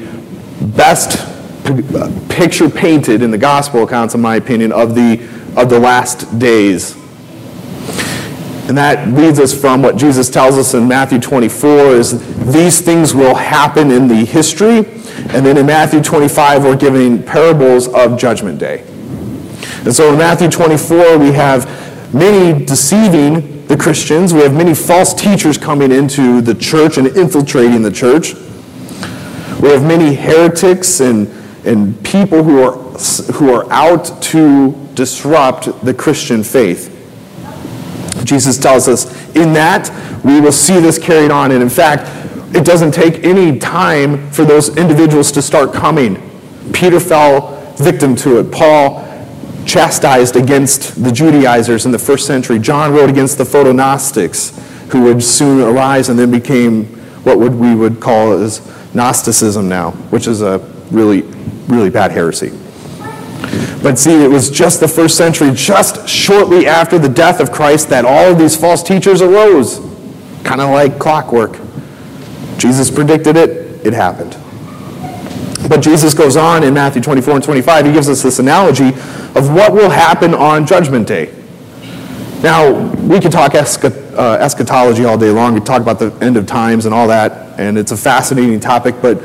best 0.75 1.19
uh, 1.67 2.11
picture 2.29 2.67
painted 2.67 3.21
in 3.21 3.29
the 3.29 3.37
gospel 3.37 3.83
accounts, 3.83 4.15
in 4.15 4.21
my 4.21 4.37
opinion, 4.37 4.71
of 4.71 4.95
the, 4.95 5.21
of 5.55 5.69
the 5.69 5.79
last 5.79 6.39
days. 6.39 6.97
And 8.67 8.77
that 8.77 9.09
leads 9.09 9.39
us 9.39 9.53
from 9.53 9.81
what 9.81 9.97
Jesus 9.97 10.29
tells 10.29 10.57
us 10.57 10.73
in 10.73 10.87
Matthew 10.87 11.19
24 11.19 11.69
is 11.95 12.45
these 12.51 12.81
things 12.81 13.13
will 13.13 13.35
happen 13.35 13.91
in 13.91 14.07
the 14.07 14.25
history. 14.25 14.77
And 14.77 15.45
then 15.45 15.57
in 15.57 15.65
Matthew 15.65 16.01
25, 16.01 16.63
we're 16.63 16.75
giving 16.75 17.21
parables 17.21 17.87
of 17.89 18.17
Judgment 18.17 18.59
Day. 18.59 18.83
And 19.83 19.93
so 19.93 20.11
in 20.11 20.17
Matthew 20.17 20.49
24, 20.49 21.17
we 21.17 21.31
have 21.33 22.13
many 22.13 22.65
deceiving 22.65 23.65
the 23.67 23.75
Christians. 23.75 24.33
We 24.33 24.41
have 24.41 24.53
many 24.53 24.73
false 24.73 25.13
teachers 25.13 25.57
coming 25.57 25.91
into 25.91 26.41
the 26.41 26.55
church 26.55 26.97
and 26.97 27.07
infiltrating 27.07 27.81
the 27.81 27.91
church. 27.91 28.33
We 29.61 29.69
have 29.69 29.83
many 29.83 30.13
heretics 30.15 30.99
and 30.99 31.27
and 31.65 32.03
people 32.03 32.43
who 32.43 32.61
are, 32.61 32.73
who 33.33 33.53
are 33.53 33.71
out 33.71 34.21
to 34.21 34.73
disrupt 34.93 35.83
the 35.83 35.93
Christian 35.93 36.43
faith. 36.43 36.89
Jesus 38.23 38.57
tells 38.57 38.87
us 38.87 39.05
in 39.35 39.53
that 39.53 39.89
we 40.23 40.39
will 40.39 40.51
see 40.51 40.79
this 40.79 40.97
carried 40.97 41.31
on. 41.31 41.51
And 41.51 41.61
in 41.61 41.69
fact, 41.69 42.09
it 42.55 42.65
doesn't 42.65 42.93
take 42.93 43.23
any 43.23 43.57
time 43.59 44.29
for 44.31 44.45
those 44.45 44.75
individuals 44.77 45.31
to 45.33 45.41
start 45.41 45.73
coming. 45.73 46.15
Peter 46.73 46.99
fell 46.99 47.73
victim 47.77 48.15
to 48.17 48.39
it. 48.39 48.51
Paul 48.51 49.01
chastised 49.65 50.35
against 50.35 51.03
the 51.03 51.11
Judaizers 51.11 51.85
in 51.85 51.91
the 51.91 51.99
first 51.99 52.27
century. 52.27 52.59
John 52.59 52.93
wrote 52.93 53.09
against 53.09 53.37
the 53.37 53.45
Protognostics, 53.45 54.57
who 54.91 55.03
would 55.03 55.23
soon 55.23 55.61
arise 55.61 56.09
and 56.09 56.19
then 56.19 56.31
became 56.31 56.85
what 57.23 57.39
would, 57.39 57.55
we 57.55 57.73
would 57.73 57.99
call 57.99 58.33
as 58.33 58.61
Gnosticism 58.93 59.67
now, 59.67 59.91
which 60.11 60.27
is 60.27 60.41
a 60.41 60.59
really 60.91 61.23
really 61.67 61.89
bad 61.89 62.11
heresy. 62.11 62.51
But 63.81 63.99
see, 63.99 64.23
it 64.23 64.29
was 64.29 64.49
just 64.49 64.79
the 64.79 64.87
first 64.87 65.17
century, 65.17 65.51
just 65.53 66.07
shortly 66.07 66.67
after 66.67 66.97
the 66.97 67.09
death 67.09 67.39
of 67.39 67.51
Christ, 67.51 67.89
that 67.89 68.05
all 68.05 68.31
of 68.31 68.37
these 68.37 68.55
false 68.55 68.81
teachers 68.81 69.21
arose. 69.21 69.79
Kind 70.43 70.61
of 70.61 70.69
like 70.69 70.99
clockwork. 70.99 71.59
Jesus 72.57 72.89
predicted 72.89 73.35
it, 73.35 73.85
it 73.85 73.93
happened. 73.93 74.37
But 75.67 75.81
Jesus 75.81 76.13
goes 76.13 76.35
on 76.35 76.63
in 76.63 76.73
Matthew 76.73 77.01
24 77.01 77.35
and 77.35 77.43
25, 77.43 77.85
he 77.85 77.91
gives 77.93 78.09
us 78.09 78.21
this 78.21 78.39
analogy 78.39 78.89
of 79.35 79.53
what 79.53 79.73
will 79.73 79.89
happen 79.89 80.33
on 80.33 80.65
Judgment 80.65 81.07
Day. 81.07 81.33
Now, 82.41 82.73
we 82.97 83.21
could 83.21 83.31
talk 83.31 83.55
uh, 83.55 84.37
eschatology 84.39 85.05
all 85.05 85.17
day 85.17 85.29
long. 85.29 85.53
We 85.53 85.61
talk 85.61 85.81
about 85.81 85.99
the 85.99 86.11
end 86.21 86.35
of 86.35 86.45
times 86.45 86.85
and 86.85 86.93
all 86.93 87.07
that, 87.07 87.57
and 87.57 87.77
it's 87.77 87.93
a 87.93 87.97
fascinating 87.97 88.59
topic, 88.59 88.95
but 89.01 89.21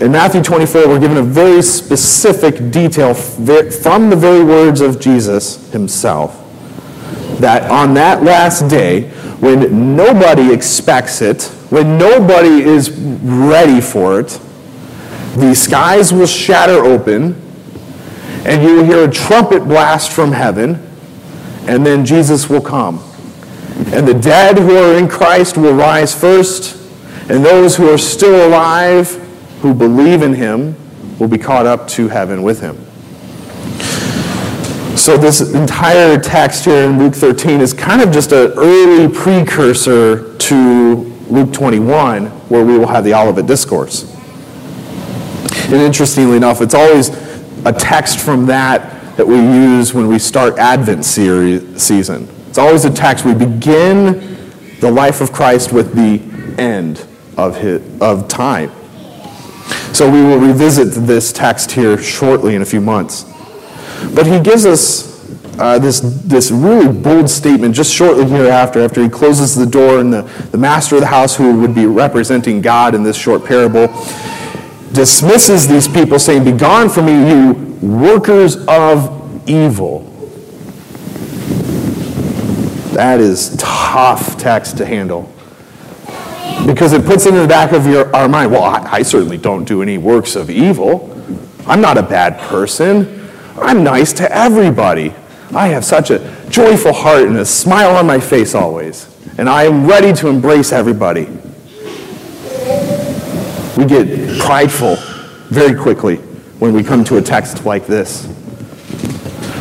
in 0.00 0.12
Matthew 0.12 0.42
24, 0.42 0.88
we're 0.88 0.98
given 0.98 1.16
a 1.16 1.22
very 1.22 1.62
specific 1.62 2.70
detail 2.70 3.14
from 3.14 4.10
the 4.10 4.16
very 4.16 4.44
words 4.44 4.80
of 4.80 5.00
Jesus 5.00 5.70
himself 5.72 6.38
that 7.42 7.70
on 7.70 7.94
that 7.94 8.22
last 8.22 8.68
day, 8.68 9.08
when 9.40 9.96
nobody 9.96 10.52
expects 10.52 11.20
it, 11.20 11.44
when 11.70 11.98
nobody 11.98 12.62
is 12.62 12.90
ready 12.90 13.80
for 13.80 14.20
it, 14.20 14.38
the 15.36 15.54
skies 15.54 16.12
will 16.12 16.26
shatter 16.26 16.84
open, 16.84 17.34
and 18.44 18.62
you 18.62 18.76
will 18.76 18.84
hear 18.84 19.08
a 19.08 19.10
trumpet 19.10 19.64
blast 19.64 20.12
from 20.12 20.32
heaven, 20.32 20.74
and 21.66 21.84
then 21.84 22.04
Jesus 22.04 22.48
will 22.48 22.60
come. 22.60 23.02
And 23.92 24.06
the 24.06 24.14
dead 24.14 24.58
who 24.58 24.76
are 24.76 24.96
in 24.96 25.08
Christ 25.08 25.56
will 25.56 25.74
rise 25.74 26.14
first, 26.14 26.76
and 27.28 27.44
those 27.44 27.76
who 27.76 27.92
are 27.92 27.98
still 27.98 28.46
alive, 28.48 29.18
who 29.62 29.72
believe 29.72 30.22
in 30.22 30.34
him, 30.34 30.76
will 31.18 31.28
be 31.28 31.38
caught 31.38 31.66
up 31.66 31.86
to 31.86 32.08
heaven 32.08 32.42
with 32.42 32.60
him. 32.60 32.76
So, 34.96 35.16
this 35.16 35.40
entire 35.54 36.18
text 36.18 36.64
here 36.64 36.84
in 36.84 36.98
Luke 36.98 37.14
13 37.14 37.60
is 37.60 37.72
kind 37.72 38.02
of 38.02 38.12
just 38.12 38.32
an 38.32 38.52
early 38.56 39.12
precursor 39.12 40.36
to 40.36 40.94
Luke 41.28 41.52
21, 41.52 42.26
where 42.26 42.64
we 42.64 42.76
will 42.76 42.88
have 42.88 43.04
the 43.04 43.14
Olivet 43.14 43.46
Discourse. 43.46 44.12
And 45.64 45.74
interestingly 45.74 46.36
enough, 46.36 46.60
it's 46.60 46.74
always 46.74 47.08
a 47.64 47.72
text 47.72 48.18
from 48.18 48.46
that 48.46 49.16
that 49.16 49.26
we 49.26 49.36
use 49.36 49.94
when 49.94 50.08
we 50.08 50.18
start 50.18 50.58
Advent 50.58 51.04
series, 51.04 51.80
season. 51.80 52.28
It's 52.48 52.58
always 52.58 52.84
a 52.84 52.92
text. 52.92 53.24
We 53.24 53.34
begin 53.34 54.36
the 54.80 54.90
life 54.90 55.20
of 55.20 55.32
Christ 55.32 55.72
with 55.72 55.94
the 55.94 56.60
end 56.60 57.06
of, 57.36 57.56
his, 57.56 57.80
of 58.00 58.26
time. 58.26 58.70
So 59.92 60.10
we 60.10 60.22
will 60.22 60.38
revisit 60.38 61.06
this 61.06 61.32
text 61.32 61.72
here 61.72 61.98
shortly 61.98 62.54
in 62.54 62.62
a 62.62 62.66
few 62.66 62.80
months. 62.80 63.24
But 64.14 64.26
he 64.26 64.40
gives 64.40 64.66
us 64.66 65.12
uh, 65.58 65.78
this, 65.78 66.00
this 66.00 66.50
really 66.50 66.92
bold 66.92 67.28
statement 67.28 67.74
just 67.74 67.92
shortly 67.92 68.24
hereafter, 68.24 68.80
after 68.80 69.02
he 69.02 69.08
closes 69.08 69.54
the 69.54 69.66
door, 69.66 70.00
and 70.00 70.12
the, 70.12 70.22
the 70.50 70.58
master 70.58 70.96
of 70.96 71.02
the 71.02 71.06
house, 71.06 71.36
who 71.36 71.60
would 71.60 71.74
be 71.74 71.86
representing 71.86 72.62
God 72.62 72.94
in 72.94 73.02
this 73.02 73.16
short 73.16 73.44
parable, 73.44 73.88
dismisses 74.92 75.68
these 75.68 75.86
people, 75.86 76.18
saying, 76.18 76.44
Begone 76.44 76.88
from 76.88 77.06
me, 77.06 77.28
you 77.28 77.52
workers 77.82 78.56
of 78.66 79.48
evil. 79.48 80.00
That 82.94 83.20
is 83.20 83.56
tough 83.56 84.36
text 84.38 84.78
to 84.78 84.86
handle. 84.86 85.32
Because 86.66 86.92
it 86.92 87.04
puts 87.04 87.26
it 87.26 87.34
in 87.34 87.42
the 87.42 87.48
back 87.48 87.72
of 87.72 87.86
your, 87.86 88.14
our 88.14 88.28
mind, 88.28 88.52
well, 88.52 88.62
I, 88.62 88.98
I 88.98 89.02
certainly 89.02 89.38
don't 89.38 89.64
do 89.64 89.82
any 89.82 89.98
works 89.98 90.36
of 90.36 90.50
evil. 90.50 91.08
I'm 91.66 91.80
not 91.80 91.98
a 91.98 92.02
bad 92.02 92.38
person. 92.40 93.28
I'm 93.56 93.84
nice 93.84 94.12
to 94.14 94.36
everybody. 94.36 95.14
I 95.54 95.68
have 95.68 95.84
such 95.84 96.10
a 96.10 96.46
joyful 96.48 96.92
heart 96.92 97.24
and 97.24 97.38
a 97.38 97.44
smile 97.44 97.96
on 97.96 98.06
my 98.06 98.20
face 98.20 98.54
always. 98.54 99.08
And 99.38 99.48
I 99.48 99.64
am 99.64 99.86
ready 99.86 100.12
to 100.14 100.28
embrace 100.28 100.72
everybody. 100.72 101.26
We 103.76 103.86
get 103.86 104.38
prideful 104.40 104.96
very 105.48 105.78
quickly 105.78 106.16
when 106.58 106.72
we 106.72 106.82
come 106.82 107.04
to 107.04 107.16
a 107.16 107.22
text 107.22 107.64
like 107.64 107.86
this. 107.86 108.26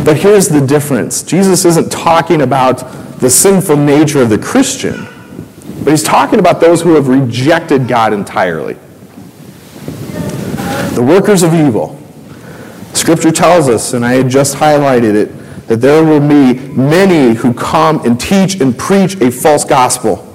But 0.03 0.17
here's 0.17 0.47
the 0.47 0.65
difference 0.65 1.23
Jesus 1.23 1.65
isn't 1.65 1.91
talking 1.91 2.41
about 2.41 2.79
the 3.19 3.29
sinful 3.29 3.77
nature 3.77 4.21
of 4.21 4.29
the 4.29 4.37
Christian, 4.37 5.07
but 5.83 5.91
he's 5.91 6.03
talking 6.03 6.39
about 6.39 6.59
those 6.59 6.81
who 6.81 6.93
have 6.95 7.07
rejected 7.07 7.87
God 7.87 8.13
entirely. 8.13 8.75
The 10.93 11.03
workers 11.03 11.41
of 11.41 11.53
evil. 11.53 11.99
Scripture 12.93 13.31
tells 13.31 13.67
us, 13.67 13.93
and 13.93 14.05
I 14.05 14.13
had 14.13 14.29
just 14.29 14.55
highlighted 14.55 15.15
it, 15.15 15.67
that 15.67 15.77
there 15.77 16.03
will 16.03 16.19
be 16.19 16.59
many 16.69 17.33
who 17.33 17.53
come 17.53 18.05
and 18.05 18.19
teach 18.19 18.59
and 18.59 18.77
preach 18.77 19.15
a 19.21 19.31
false 19.31 19.63
gospel. 19.63 20.27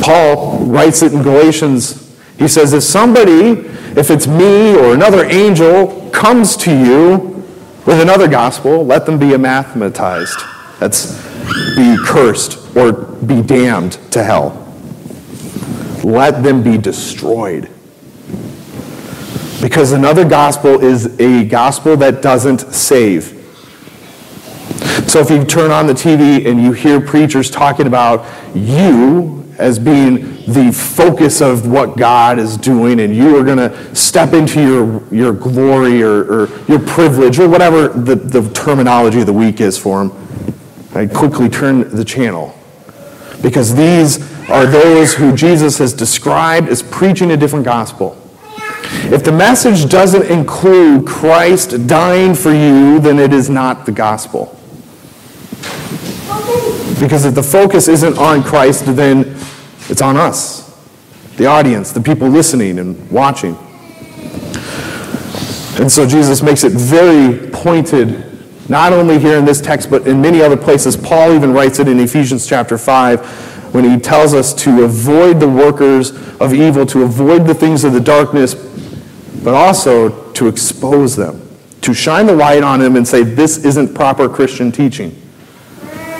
Paul 0.00 0.58
writes 0.66 1.02
it 1.02 1.12
in 1.12 1.22
Galatians. 1.22 2.16
He 2.38 2.46
says, 2.46 2.72
if 2.72 2.82
somebody, 2.82 3.66
if 3.98 4.10
it's 4.10 4.26
me 4.26 4.76
or 4.76 4.94
another 4.94 5.24
angel, 5.24 6.08
comes 6.10 6.56
to 6.58 6.70
you 6.70 7.44
with 7.84 8.00
another 8.00 8.28
gospel, 8.28 8.84
let 8.84 9.06
them 9.06 9.18
be 9.18 9.34
anathematized. 9.34 10.38
That's 10.78 11.27
be 11.76 11.96
cursed 12.04 12.76
or 12.76 12.92
be 12.92 13.42
damned 13.42 13.92
to 14.12 14.22
hell. 14.22 14.64
Let 16.04 16.42
them 16.42 16.62
be 16.62 16.78
destroyed. 16.78 17.70
Because 19.60 19.92
another 19.92 20.24
gospel 20.24 20.82
is 20.82 21.18
a 21.18 21.44
gospel 21.44 21.96
that 21.96 22.22
doesn't 22.22 22.60
save. 22.72 23.34
So 25.08 25.20
if 25.20 25.30
you 25.30 25.44
turn 25.44 25.70
on 25.70 25.86
the 25.86 25.94
TV 25.94 26.46
and 26.46 26.62
you 26.62 26.72
hear 26.72 27.00
preachers 27.00 27.50
talking 27.50 27.86
about 27.86 28.26
you 28.54 29.44
as 29.58 29.78
being 29.78 30.36
the 30.46 30.72
focus 30.72 31.40
of 31.40 31.66
what 31.66 31.96
God 31.96 32.38
is 32.38 32.56
doing, 32.56 33.00
and 33.00 33.14
you 33.14 33.36
are 33.36 33.42
going 33.42 33.58
to 33.58 33.94
step 33.94 34.32
into 34.32 34.62
your, 34.62 35.14
your 35.14 35.32
glory 35.32 36.02
or, 36.02 36.24
or 36.24 36.48
your 36.68 36.78
privilege 36.78 37.38
or 37.38 37.48
whatever 37.48 37.88
the, 37.88 38.14
the 38.14 38.48
terminology 38.50 39.20
of 39.20 39.26
the 39.26 39.32
week 39.32 39.60
is 39.60 39.76
for 39.76 39.98
them, 39.98 40.27
I 40.98 41.06
quickly 41.06 41.48
turn 41.48 41.88
the 41.94 42.04
channel. 42.04 42.58
Because 43.40 43.72
these 43.72 44.18
are 44.50 44.66
those 44.66 45.14
who 45.14 45.32
Jesus 45.36 45.78
has 45.78 45.92
described 45.92 46.68
as 46.68 46.82
preaching 46.82 47.30
a 47.30 47.36
different 47.36 47.64
gospel. 47.64 48.20
If 49.04 49.22
the 49.22 49.30
message 49.30 49.88
doesn't 49.88 50.28
include 50.28 51.06
Christ 51.06 51.86
dying 51.86 52.34
for 52.34 52.52
you, 52.52 52.98
then 52.98 53.20
it 53.20 53.32
is 53.32 53.48
not 53.48 53.86
the 53.86 53.92
gospel. 53.92 54.58
Because 56.98 57.24
if 57.24 57.36
the 57.36 57.44
focus 57.44 57.86
isn't 57.86 58.18
on 58.18 58.42
Christ, 58.42 58.84
then 58.96 59.36
it's 59.88 60.02
on 60.02 60.16
us, 60.16 60.76
the 61.36 61.46
audience, 61.46 61.92
the 61.92 62.00
people 62.00 62.26
listening 62.28 62.80
and 62.80 63.08
watching. 63.08 63.56
And 65.78 65.92
so 65.92 66.08
Jesus 66.08 66.42
makes 66.42 66.64
it 66.64 66.72
very 66.72 67.50
pointed, 67.50 68.37
not 68.68 68.92
only 68.92 69.18
here 69.18 69.38
in 69.38 69.44
this 69.44 69.60
text, 69.60 69.90
but 69.90 70.06
in 70.06 70.20
many 70.20 70.42
other 70.42 70.56
places. 70.56 70.96
Paul 70.96 71.34
even 71.34 71.52
writes 71.52 71.78
it 71.78 71.88
in 71.88 71.98
Ephesians 71.98 72.46
chapter 72.46 72.76
5 72.76 73.74
when 73.74 73.84
he 73.84 73.98
tells 73.98 74.34
us 74.34 74.54
to 74.54 74.84
avoid 74.84 75.40
the 75.40 75.48
workers 75.48 76.10
of 76.40 76.54
evil, 76.54 76.86
to 76.86 77.02
avoid 77.02 77.46
the 77.46 77.54
things 77.54 77.84
of 77.84 77.92
the 77.92 78.00
darkness, 78.00 78.54
but 79.42 79.54
also 79.54 80.32
to 80.32 80.48
expose 80.48 81.16
them, 81.16 81.48
to 81.82 81.94
shine 81.94 82.26
the 82.26 82.34
light 82.34 82.62
on 82.62 82.80
them 82.80 82.96
and 82.96 83.06
say, 83.06 83.22
this 83.22 83.64
isn't 83.64 83.94
proper 83.94 84.28
Christian 84.28 84.72
teaching. 84.72 85.20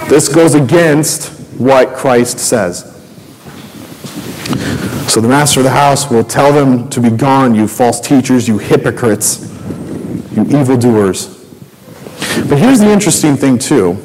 This 0.09 0.29
goes 0.29 0.55
against 0.55 1.29
what 1.59 1.95
Christ 1.95 2.39
says. 2.39 2.95
So 5.13 5.21
the 5.21 5.29
master 5.29 5.61
of 5.61 5.65
the 5.65 5.71
house 5.71 6.11
will 6.11 6.25
tell 6.25 6.53
them 6.53 6.89
to 6.91 7.01
be 7.01 7.11
gone, 7.11 7.55
you 7.55 7.67
false 7.67 8.01
teachers, 8.01 8.47
you 8.47 8.59
hypocrites, 8.59 9.41
you 10.33 10.45
evildoers. 10.45 11.38
But 12.47 12.59
here's 12.59 12.81
the 12.81 12.91
interesting 12.91 13.37
thing, 13.37 13.59
too. 13.59 13.97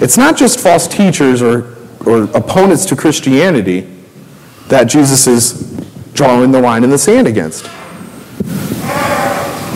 It's 0.00 0.16
not 0.16 0.36
just 0.36 0.60
false 0.60 0.88
teachers 0.88 1.42
or, 1.42 1.76
or 2.06 2.24
opponents 2.34 2.86
to 2.86 2.96
Christianity 2.96 3.88
that 4.68 4.84
Jesus 4.84 5.26
is 5.26 5.68
drawing 6.12 6.50
the 6.50 6.60
line 6.60 6.84
in 6.84 6.90
the 6.90 6.98
sand 6.98 7.26
against. 7.26 7.64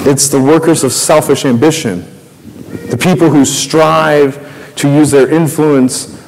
It's 0.04 0.28
the 0.28 0.40
workers 0.40 0.84
of 0.84 0.92
selfish 0.92 1.44
ambition, 1.44 2.00
the 2.88 2.98
people 2.98 3.30
who 3.30 3.44
strive 3.44 4.74
to 4.76 4.88
use 4.88 5.10
their 5.10 5.28
influence 5.28 6.18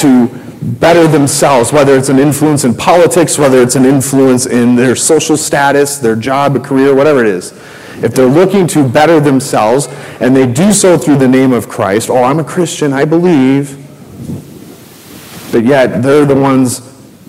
to 0.00 0.28
better 0.62 1.06
themselves, 1.06 1.72
whether 1.72 1.96
it's 1.96 2.08
an 2.08 2.18
influence 2.18 2.64
in 2.64 2.74
politics, 2.74 3.38
whether 3.38 3.62
it's 3.62 3.76
an 3.76 3.84
influence 3.84 4.46
in 4.46 4.74
their 4.74 4.96
social 4.96 5.36
status, 5.36 5.98
their 5.98 6.16
job, 6.16 6.62
career, 6.64 6.94
whatever 6.94 7.24
it 7.24 7.28
is. 7.28 7.52
If 8.02 8.14
they're 8.14 8.26
looking 8.26 8.66
to 8.68 8.88
better 8.88 9.20
themselves 9.20 9.88
and 10.20 10.34
they 10.34 10.50
do 10.50 10.72
so 10.72 10.96
through 10.96 11.18
the 11.18 11.28
name 11.28 11.52
of 11.52 11.68
Christ, 11.68 12.08
oh, 12.10 12.22
I'm 12.22 12.38
a 12.38 12.44
Christian, 12.44 12.92
I 12.92 13.04
believe, 13.04 13.76
but 15.52 15.64
yet 15.64 16.02
they're 16.02 16.24
the 16.24 16.34
ones 16.34 16.80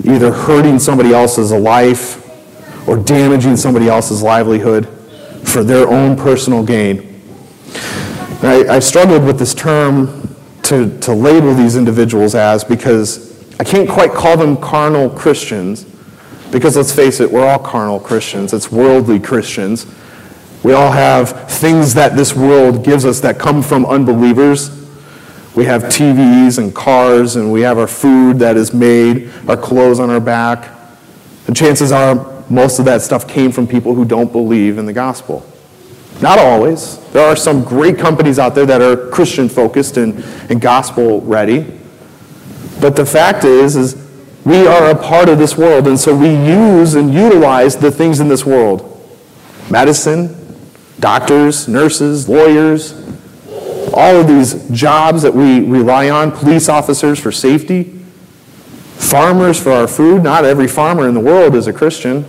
either 0.06 0.32
hurting 0.32 0.80
somebody 0.80 1.14
else's 1.14 1.52
life 1.52 2.18
or 2.88 2.98
damaging 2.98 3.58
somebody 3.58 3.88
else's 3.88 4.22
livelihood 4.24 4.88
for 5.44 5.64
their 5.64 5.88
own 5.88 6.16
personal 6.16 6.64
gain. 6.64 7.22
I, 8.42 8.66
I 8.70 8.80
struggled 8.80 9.26
with 9.26 9.38
this 9.38 9.54
term 9.54 10.36
to, 10.64 10.98
to 11.00 11.14
label 11.14 11.54
these 11.54 11.76
individuals 11.76 12.34
as 12.34 12.64
because 12.64 13.32
I 13.60 13.64
can't 13.64 13.90
quite 13.90 14.12
call 14.12 14.38
them 14.38 14.58
carnal 14.58 15.10
Christians 15.10 15.86
because 16.52 16.76
let's 16.76 16.92
face 16.92 17.20
it, 17.20 17.32
we're 17.32 17.48
all 17.48 17.60
carnal 17.60 18.00
Christians. 18.00 18.54
It's 18.54 18.72
worldly 18.72 19.20
Christians. 19.20 19.86
We 20.64 20.74
all 20.74 20.92
have 20.92 21.50
things 21.50 21.96
that 21.96 22.16
this 22.16 22.36
world 22.36 22.84
gives 22.84 23.04
us 23.06 23.20
that 23.22 23.40
come 23.40 23.64
from 23.64 23.86
unbelievers. 23.86 24.70
We 25.56 25.66
have 25.66 25.84
TVs 25.84 26.60
and 26.60 26.74
cars, 26.74 27.36
and 27.36 27.52
we 27.52 27.62
have 27.62 27.78
our 27.78 27.88
food 27.88 28.40
that 28.40 28.56
is 28.58 28.74
made, 28.74 29.32
our 29.48 29.58
clothes 29.58 30.00
on 30.00 30.10
our 30.10 30.20
back. 30.20 30.70
And 31.48 31.56
chances 31.56 31.92
are 31.92 32.44
most 32.50 32.80
of 32.80 32.86
that 32.86 33.02
stuff 33.02 33.28
came 33.28 33.52
from 33.52 33.68
people 33.68 33.96
who 33.96 34.06
don't 34.06 34.32
believe 34.32 34.78
in 34.78 34.86
the 34.86 34.94
gospel. 34.94 35.46
Not 36.22 36.38
always. 36.38 36.98
There 37.12 37.26
are 37.26 37.36
some 37.36 37.64
great 37.64 37.98
companies 37.98 38.38
out 38.38 38.54
there 38.54 38.66
that 38.68 38.82
are 38.82 39.10
Christian 39.10 39.50
focused 39.50 39.98
and, 39.98 40.24
and 40.50 40.62
gospel 40.62 41.22
ready. 41.22 41.66
But 42.80 42.96
the 42.96 43.06
fact 43.06 43.44
is, 43.44 43.76
is 43.76 44.08
we 44.46 44.68
are 44.68 44.92
a 44.92 44.96
part 44.96 45.30
of 45.30 45.40
this 45.40 45.58
world, 45.58 45.88
and 45.88 46.00
so 46.00 46.16
we 46.16 46.30
use 46.30 46.94
and 46.94 47.14
utilize 47.14 47.76
the 47.76 47.92
things 47.92 48.20
in 48.20 48.28
this 48.28 48.46
world. 48.46 48.88
Medicine, 49.70 50.41
doctors, 51.02 51.68
nurses, 51.68 52.30
lawyers, 52.30 52.94
all 53.94 54.22
of 54.22 54.28
these 54.28 54.70
jobs 54.70 55.24
that 55.24 55.34
we 55.34 55.60
rely 55.66 56.10
on 56.10 56.32
police 56.32 56.70
officers 56.70 57.20
for 57.20 57.32
safety, 57.32 57.84
farmers 58.96 59.62
for 59.62 59.72
our 59.72 59.88
food. 59.88 60.24
Not 60.24 60.46
every 60.46 60.68
farmer 60.68 61.10
in 61.10 61.14
the 61.14 61.20
world 61.20 61.56
is 61.56 61.68
a 61.68 61.74
Christian. 61.74 62.24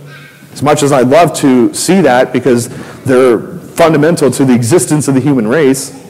As 0.51 0.61
much 0.61 0.83
as 0.83 0.91
I'd 0.91 1.07
love 1.07 1.33
to 1.37 1.73
see 1.73 2.01
that 2.01 2.33
because 2.33 2.67
they're 3.03 3.39
fundamental 3.39 4.29
to 4.31 4.43
the 4.43 4.53
existence 4.53 5.07
of 5.07 5.13
the 5.13 5.21
human 5.21 5.47
race. 5.47 6.02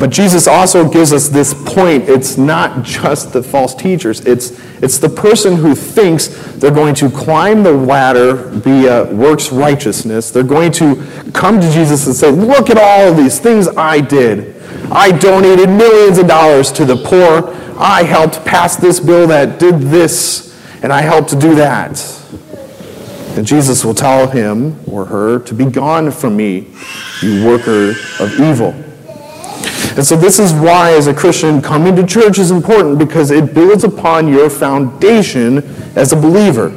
But 0.00 0.08
Jesus 0.08 0.46
also 0.46 0.88
gives 0.88 1.12
us 1.12 1.28
this 1.28 1.52
point. 1.52 2.08
It's 2.08 2.38
not 2.38 2.82
just 2.82 3.34
the 3.34 3.42
false 3.42 3.74
teachers, 3.74 4.20
it's, 4.22 4.58
it's 4.82 4.96
the 4.96 5.10
person 5.10 5.56
who 5.56 5.74
thinks 5.74 6.28
they're 6.56 6.70
going 6.70 6.94
to 6.96 7.10
climb 7.10 7.62
the 7.62 7.72
ladder 7.72 8.34
via 8.34 9.04
works 9.12 9.52
righteousness. 9.52 10.30
They're 10.30 10.42
going 10.42 10.72
to 10.72 10.96
come 11.34 11.60
to 11.60 11.70
Jesus 11.70 12.06
and 12.06 12.16
say, 12.16 12.30
Look 12.30 12.70
at 12.70 12.78
all 12.78 13.12
these 13.12 13.38
things 13.38 13.68
I 13.68 14.00
did. 14.00 14.56
I 14.90 15.12
donated 15.12 15.68
millions 15.68 16.16
of 16.16 16.26
dollars 16.26 16.72
to 16.72 16.86
the 16.86 16.96
poor. 16.96 17.54
I 17.78 18.02
helped 18.02 18.42
pass 18.46 18.76
this 18.76 19.00
bill 19.00 19.26
that 19.26 19.58
did 19.58 19.80
this, 19.80 20.58
and 20.82 20.94
I 20.94 21.02
helped 21.02 21.28
to 21.30 21.38
do 21.38 21.54
that. 21.56 22.02
And 23.36 23.46
Jesus 23.46 23.84
will 23.84 23.94
tell 23.94 24.28
him 24.28 24.80
or 24.90 25.04
her 25.04 25.40
to 25.40 25.54
be 25.54 25.66
gone 25.66 26.10
from 26.10 26.38
me, 26.38 26.68
you 27.20 27.44
worker 27.44 27.90
of 28.18 28.40
evil. 28.40 28.74
And 30.00 30.06
so, 30.06 30.16
this 30.16 30.38
is 30.38 30.54
why, 30.54 30.94
as 30.94 31.08
a 31.08 31.12
Christian, 31.12 31.60
coming 31.60 31.94
to 31.94 32.06
church 32.06 32.38
is 32.38 32.50
important 32.50 32.98
because 32.98 33.30
it 33.30 33.52
builds 33.52 33.84
upon 33.84 34.28
your 34.28 34.48
foundation 34.48 35.58
as 35.94 36.14
a 36.14 36.16
believer. 36.16 36.68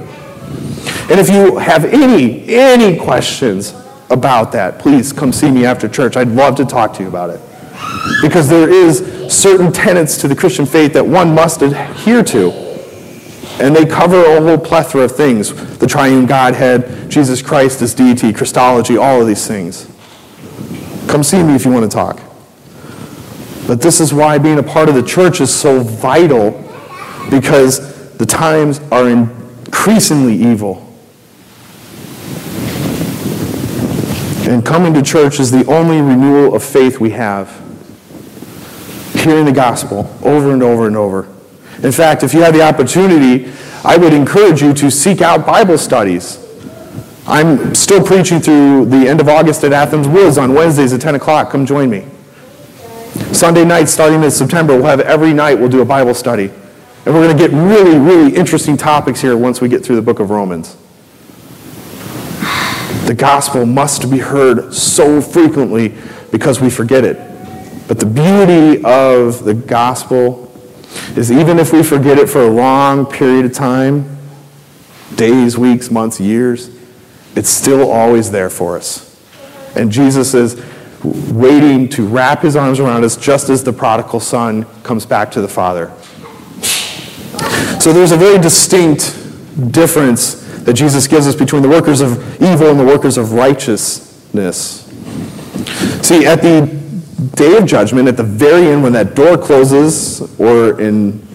And 1.10 1.22
if 1.22 1.30
you 1.30 1.58
have 1.58 1.86
any, 1.86 2.44
any 2.54 3.00
questions 3.00 3.74
about 4.10 4.52
that, 4.52 4.78
please 4.78 5.14
come 5.14 5.32
see 5.32 5.50
me 5.50 5.66
after 5.66 5.88
church. 5.88 6.18
I'd 6.18 6.28
love 6.28 6.58
to 6.58 6.66
talk 6.66 6.92
to 6.96 7.04
you 7.04 7.08
about 7.08 7.30
it. 7.30 7.40
Because 8.22 8.50
there 8.50 8.70
is 8.70 9.34
certain 9.34 9.72
tenets 9.72 10.18
to 10.18 10.28
the 10.28 10.36
Christian 10.36 10.66
faith 10.66 10.92
that 10.92 11.08
one 11.08 11.34
must 11.34 11.62
adhere 11.62 12.24
to. 12.26 12.52
And 13.62 13.74
they 13.74 13.86
cover 13.86 14.22
a 14.22 14.42
whole 14.42 14.58
plethora 14.58 15.04
of 15.06 15.16
things 15.16 15.78
the 15.78 15.88
triune 15.88 16.26
Godhead, 16.26 17.10
Jesus 17.10 17.42
Christ 17.42 17.82
as 17.82 17.94
deity, 17.94 18.34
Christology, 18.34 18.98
all 18.98 19.22
of 19.22 19.28
these 19.28 19.48
things. 19.48 19.86
Come 21.08 21.24
see 21.24 21.42
me 21.42 21.56
if 21.56 21.64
you 21.64 21.72
want 21.72 21.90
to 21.90 21.96
talk. 21.96 22.20
But 23.68 23.82
this 23.82 24.02
is 24.02 24.14
why 24.14 24.38
being 24.38 24.60
a 24.60 24.64
part 24.64 24.90
of 24.90 24.96
the 24.96 25.04
church 25.04 25.40
is 25.40 25.54
so 25.54 25.80
vital 25.82 26.52
because 27.30 28.14
the 28.18 28.26
times 28.26 28.80
are 28.92 29.10
increasingly 29.10 30.36
evil. 30.36 30.80
And 34.50 34.66
coming 34.66 34.94
to 34.94 35.02
church 35.02 35.40
is 35.40 35.52
the 35.52 35.66
only 35.66 36.02
renewal 36.02 36.54
of 36.54 36.64
faith 36.64 37.00
we 37.00 37.12
have. 37.12 37.50
Hearing 39.14 39.46
the 39.46 39.54
gospel 39.54 40.14
over 40.22 40.52
and 40.52 40.62
over 40.62 40.86
and 40.86 40.98
over. 40.98 41.30
In 41.82 41.92
fact, 41.92 42.24
if 42.24 42.34
you 42.34 42.42
have 42.42 42.54
the 42.54 42.62
opportunity, 42.62 43.52
I 43.86 43.98
would 43.98 44.14
encourage 44.14 44.62
you 44.62 44.74
to 44.74 44.92
seek 44.92 45.22
out 45.22 45.46
Bible 45.46 45.78
studies. 45.78 46.40
I'm 47.26 47.74
still 47.74 48.04
preaching 48.04 48.42
through 48.42 48.86
the 48.86 49.08
end 49.08 49.22
of 49.22 49.30
August 49.30 49.64
at 49.64 49.72
Athens 49.72 50.08
Woods 50.08 50.38
on 50.38 50.54
Wednesdays 50.54 50.92
at 50.92 51.00
10 51.00 51.16
o'clock. 51.16 51.50
Come 51.50 51.66
join 51.66 51.90
me. 51.90 52.06
Sunday 53.34 53.66
night, 53.66 53.86
starting 53.86 54.24
in 54.24 54.32
September, 54.32 54.76
we'll 54.76 54.86
have 54.86 55.00
every 55.00 55.34
night 55.34 55.60
we'll 55.60 55.70
do 55.70 55.82
a 55.82 55.86
Bible 55.86 56.14
study. 56.14 56.46
And 57.06 57.14
we're 57.14 57.24
going 57.24 57.38
to 57.38 57.48
get 57.48 57.52
really, 57.52 57.98
really 57.98 58.36
interesting 58.36 58.78
topics 58.78 59.22
here 59.22 59.36
once 59.38 59.62
we 59.62 59.68
get 59.70 59.84
through 59.84 59.98
the 59.98 60.02
book 60.02 60.20
of 60.20 60.30
Romans. 60.30 60.78
The 63.06 63.14
gospel 63.14 63.66
must 63.66 64.10
be 64.10 64.20
heard 64.20 64.74
so 64.74 65.20
frequently 65.22 65.94
because 66.32 66.62
we 66.62 66.70
forget 66.70 67.04
it. 67.04 67.18
But 67.88 68.00
the 68.00 68.06
beauty 68.06 68.84
of 68.86 69.44
the 69.44 69.54
gospel 69.54 70.52
is 71.16 71.32
even 71.32 71.60
if 71.60 71.74
we 71.74 71.84
forget 71.84 72.18
it 72.18 72.30
for 72.30 72.44
a 72.44 72.50
long 72.50 73.06
period 73.06 73.46
of 73.46 73.54
time 73.54 74.18
days, 75.16 75.58
weeks, 75.58 75.92
months, 75.92 76.20
years 76.20 76.70
it's 77.36 77.50
still 77.50 77.92
always 77.92 78.32
there 78.32 78.50
for 78.50 78.78
us. 78.78 79.10
And 79.76 79.92
Jesus 79.92 80.34
is 80.34 80.56
waiting 81.04 81.90
to 81.90 82.06
wrap 82.06 82.42
his 82.42 82.56
arms 82.56 82.80
around 82.80 83.04
us 83.04 83.18
just 83.18 83.50
as 83.50 83.64
the 83.64 83.74
prodigal 83.74 84.20
son 84.20 84.66
comes 84.84 85.06
back 85.06 85.32
to 85.32 85.42
the 85.42 85.48
Father. 85.48 85.92
So 87.80 87.92
there's 87.92 88.12
a 88.12 88.18
very 88.18 88.40
distinct 88.40 89.20
difference 89.72 90.36
that 90.64 90.74
Jesus 90.74 91.08
gives 91.08 91.28
us 91.28 91.36
between 91.36 91.62
the 91.62 91.70
workers 91.70 92.00
of 92.00 92.42
evil 92.42 92.70
and 92.70 92.80
the 92.80 92.86
workers 92.86 93.18
of 93.18 93.34
righteousness. 93.34 94.84
See, 96.02 96.26
at 96.26 96.42
the 96.42 96.84
day 97.36 97.58
of 97.58 97.66
judgment, 97.66 98.08
at 98.08 98.18
the 98.18 98.24
very 98.24 98.68
end, 98.68 98.84
when 98.84 98.94
that 98.94 99.16
door 99.16 99.38
closes, 99.38 100.22
or 100.40 100.80
in 100.80 101.26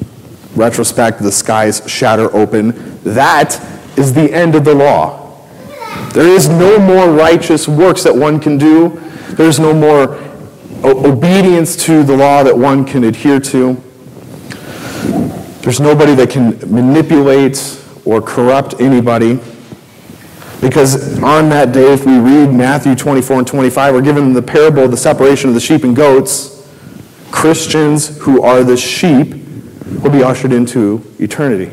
retrospect, 0.56 1.20
the 1.20 1.32
skies 1.32 1.82
shatter 1.86 2.34
open, 2.34 2.72
that 3.04 3.60
is 3.98 4.14
the 4.14 4.32
end 4.32 4.54
of 4.54 4.64
the 4.64 4.74
law. 4.74 5.36
There 6.12 6.28
is 6.28 6.48
no 6.48 6.78
more 6.78 7.10
righteous 7.10 7.68
works 7.68 8.02
that 8.04 8.14
one 8.14 8.40
can 8.40 8.56
do. 8.56 9.02
There's 9.38 9.60
no 9.60 9.72
more 9.72 10.18
obedience 10.82 11.76
to 11.84 12.02
the 12.02 12.16
law 12.16 12.42
that 12.42 12.58
one 12.58 12.84
can 12.84 13.04
adhere 13.04 13.38
to. 13.38 13.74
There's 15.62 15.78
nobody 15.78 16.16
that 16.16 16.28
can 16.28 16.58
manipulate 16.74 17.80
or 18.04 18.20
corrupt 18.20 18.80
anybody. 18.80 19.38
Because 20.60 21.22
on 21.22 21.50
that 21.50 21.70
day, 21.70 21.92
if 21.92 22.04
we 22.04 22.18
read 22.18 22.52
Matthew 22.52 22.96
24 22.96 23.38
and 23.38 23.46
25, 23.46 23.94
we're 23.94 24.02
given 24.02 24.32
the 24.32 24.42
parable 24.42 24.82
of 24.82 24.90
the 24.90 24.96
separation 24.96 25.48
of 25.48 25.54
the 25.54 25.60
sheep 25.60 25.84
and 25.84 25.94
goats. 25.94 26.68
Christians 27.30 28.18
who 28.18 28.42
are 28.42 28.64
the 28.64 28.76
sheep 28.76 29.36
will 30.02 30.10
be 30.10 30.24
ushered 30.24 30.52
into 30.52 31.04
eternity. 31.20 31.72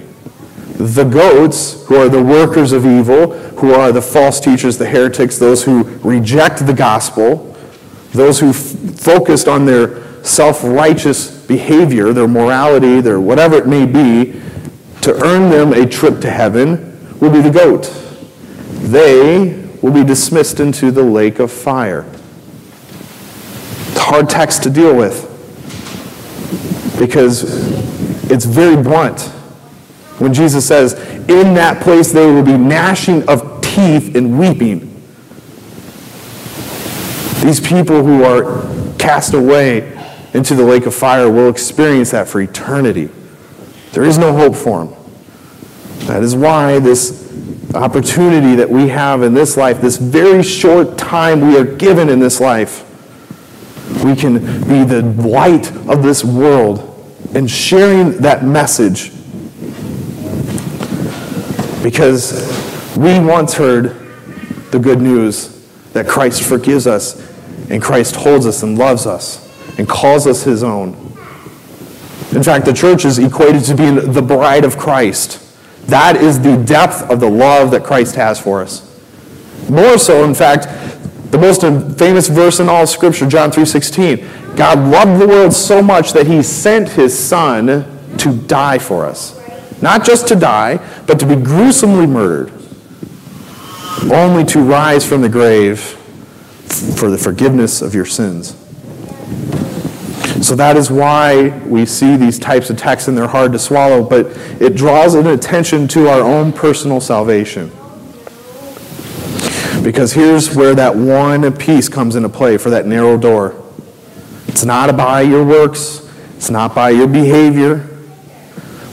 The 0.73 1.03
goats, 1.03 1.83
who 1.87 1.95
are 1.95 2.09
the 2.09 2.21
workers 2.21 2.73
of 2.73 2.85
evil, 2.85 3.33
who 3.33 3.73
are 3.73 3.91
the 3.91 4.03
false 4.03 4.39
teachers, 4.39 4.77
the 4.77 4.87
heretics, 4.87 5.39
those 5.39 5.63
who 5.63 5.81
reject 6.03 6.67
the 6.67 6.73
gospel, 6.73 7.53
those 8.15 8.39
who 8.39 8.53
focused 8.53 9.47
on 9.47 9.65
their 9.65 10.23
self 10.23 10.63
righteous 10.63 11.45
behavior, 11.45 12.13
their 12.13 12.27
morality, 12.27 13.01
their 13.01 13.19
whatever 13.19 13.55
it 13.55 13.67
may 13.67 13.85
be, 13.85 14.41
to 15.01 15.13
earn 15.23 15.51
them 15.51 15.73
a 15.73 15.85
trip 15.85 16.19
to 16.21 16.29
heaven, 16.29 17.19
will 17.19 17.31
be 17.31 17.41
the 17.41 17.51
goat. 17.51 17.83
They 18.89 19.67
will 19.81 19.91
be 19.91 20.03
dismissed 20.03 20.59
into 20.59 20.91
the 20.91 21.03
lake 21.03 21.39
of 21.39 21.51
fire. 21.51 22.05
It's 23.89 23.99
hard 23.99 24.29
text 24.29 24.63
to 24.63 24.69
deal 24.69 24.95
with 24.95 25.31
because 26.99 27.43
it's 28.31 28.45
very 28.45 28.81
blunt. 28.81 29.21
When 30.19 30.33
Jesus 30.33 30.65
says, 30.65 30.93
In 31.29 31.53
that 31.55 31.81
place 31.83 32.11
they 32.11 32.25
will 32.25 32.43
be 32.43 32.57
gnashing 32.57 33.27
of 33.27 33.61
teeth 33.61 34.15
and 34.15 34.39
weeping. 34.39 34.94
These 37.45 37.59
people 37.59 38.03
who 38.03 38.23
are 38.23 38.63
cast 38.97 39.35
away 39.35 39.95
into 40.33 40.55
the 40.55 40.63
lake 40.63 40.87
of 40.87 40.95
fire 40.95 41.29
will 41.29 41.47
experience 41.47 42.09
that 42.09 42.27
for 42.27 42.41
eternity. 42.41 43.07
There 43.91 44.03
is 44.03 44.17
no 44.17 44.33
hope 44.33 44.55
for 44.55 44.83
them. 44.83 44.95
That 46.07 46.23
is 46.23 46.35
why 46.35 46.79
this 46.79 47.31
opportunity 47.75 48.55
that 48.55 48.67
we 48.67 48.87
have 48.87 49.21
in 49.21 49.35
this 49.35 49.57
life, 49.57 49.79
this 49.79 49.97
very 49.97 50.41
short 50.41 50.97
time 50.97 51.41
we 51.41 51.55
are 51.55 51.63
given 51.63 52.09
in 52.09 52.17
this 52.17 52.41
life, 52.41 52.83
we 54.03 54.15
can 54.15 54.39
be 54.63 54.83
the 54.83 55.03
light 55.03 55.71
of 55.87 56.01
this 56.01 56.23
world 56.23 56.81
and 57.35 57.47
sharing 57.47 58.17
that 58.21 58.43
message. 58.43 59.11
Because 61.83 62.97
we 62.97 63.19
once 63.19 63.53
heard 63.53 63.95
the 64.71 64.79
good 64.79 64.99
news 64.99 65.63
that 65.93 66.07
Christ 66.07 66.41
forgives 66.41 66.87
us 66.87 67.34
and 67.69 67.81
Christ 67.81 68.15
holds 68.15 68.45
us 68.45 68.63
and 68.63 68.77
loves 68.77 69.05
us 69.05 69.41
and 69.77 69.87
calls 69.87 70.27
us 70.27 70.43
his 70.43 70.63
own. 70.63 70.93
In 72.31 72.43
fact, 72.43 72.65
the 72.65 72.73
church 72.73 73.05
is 73.05 73.17
equated 73.17 73.63
to 73.65 73.75
being 73.75 74.13
the 74.13 74.21
bride 74.21 74.65
of 74.65 74.77
Christ. 74.77 75.41
That 75.87 76.15
is 76.15 76.41
the 76.41 76.57
depth 76.57 77.09
of 77.09 77.19
the 77.19 77.29
love 77.29 77.71
that 77.71 77.83
Christ 77.83 78.15
has 78.15 78.39
for 78.39 78.61
us. 78.61 78.91
More 79.69 79.97
so, 79.97 80.23
in 80.23 80.33
fact, 80.33 80.67
the 81.31 81.37
most 81.37 81.61
famous 81.97 82.27
verse 82.27 82.59
in 82.59 82.69
all 82.69 82.87
Scripture, 82.87 83.27
John 83.27 83.51
3.16. 83.51 84.55
God 84.55 84.79
loved 84.79 85.21
the 85.21 85.27
world 85.27 85.53
so 85.53 85.81
much 85.81 86.13
that 86.13 86.27
he 86.27 86.41
sent 86.43 86.89
his 86.89 87.17
son 87.17 88.17
to 88.17 88.37
die 88.47 88.79
for 88.79 89.05
us. 89.05 89.41
Not 89.81 90.05
just 90.05 90.27
to 90.29 90.35
die, 90.35 90.79
but 91.05 91.19
to 91.19 91.25
be 91.25 91.35
gruesomely 91.35 92.07
murdered. 92.07 92.51
Only 94.11 94.45
to 94.45 94.61
rise 94.61 95.07
from 95.07 95.21
the 95.21 95.29
grave 95.29 95.94
for 96.99 97.09
the 97.09 97.17
forgiveness 97.17 97.81
of 97.81 97.93
your 97.93 98.05
sins. 98.05 98.55
So 100.45 100.55
that 100.55 100.77
is 100.77 100.91
why 100.91 101.57
we 101.65 101.85
see 101.85 102.17
these 102.17 102.37
types 102.37 102.69
of 102.69 102.77
texts 102.77 103.07
and 103.07 103.17
they're 103.17 103.27
hard 103.27 103.51
to 103.53 103.59
swallow, 103.59 104.03
but 104.03 104.27
it 104.61 104.75
draws 104.75 105.15
an 105.15 105.27
attention 105.27 105.87
to 105.89 106.09
our 106.09 106.21
own 106.21 106.51
personal 106.51 106.99
salvation. 107.01 107.71
Because 109.81 110.13
here's 110.13 110.55
where 110.55 110.75
that 110.75 110.95
one 110.95 111.51
piece 111.55 111.89
comes 111.89 112.15
into 112.15 112.29
play 112.29 112.57
for 112.57 112.69
that 112.71 112.85
narrow 112.85 113.17
door. 113.17 113.61
It's 114.47 114.65
not 114.65 114.95
by 114.97 115.21
your 115.21 115.43
works, 115.45 116.01
it's 116.35 116.49
not 116.49 116.75
by 116.75 116.91
your 116.91 117.07
behavior, 117.07 117.87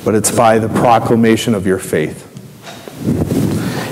but 0.05 0.15
it's 0.15 0.31
by 0.31 0.59
the 0.59 0.69
proclamation 0.69 1.55
of 1.55 1.67
your 1.67 1.79
faith. 1.79 2.22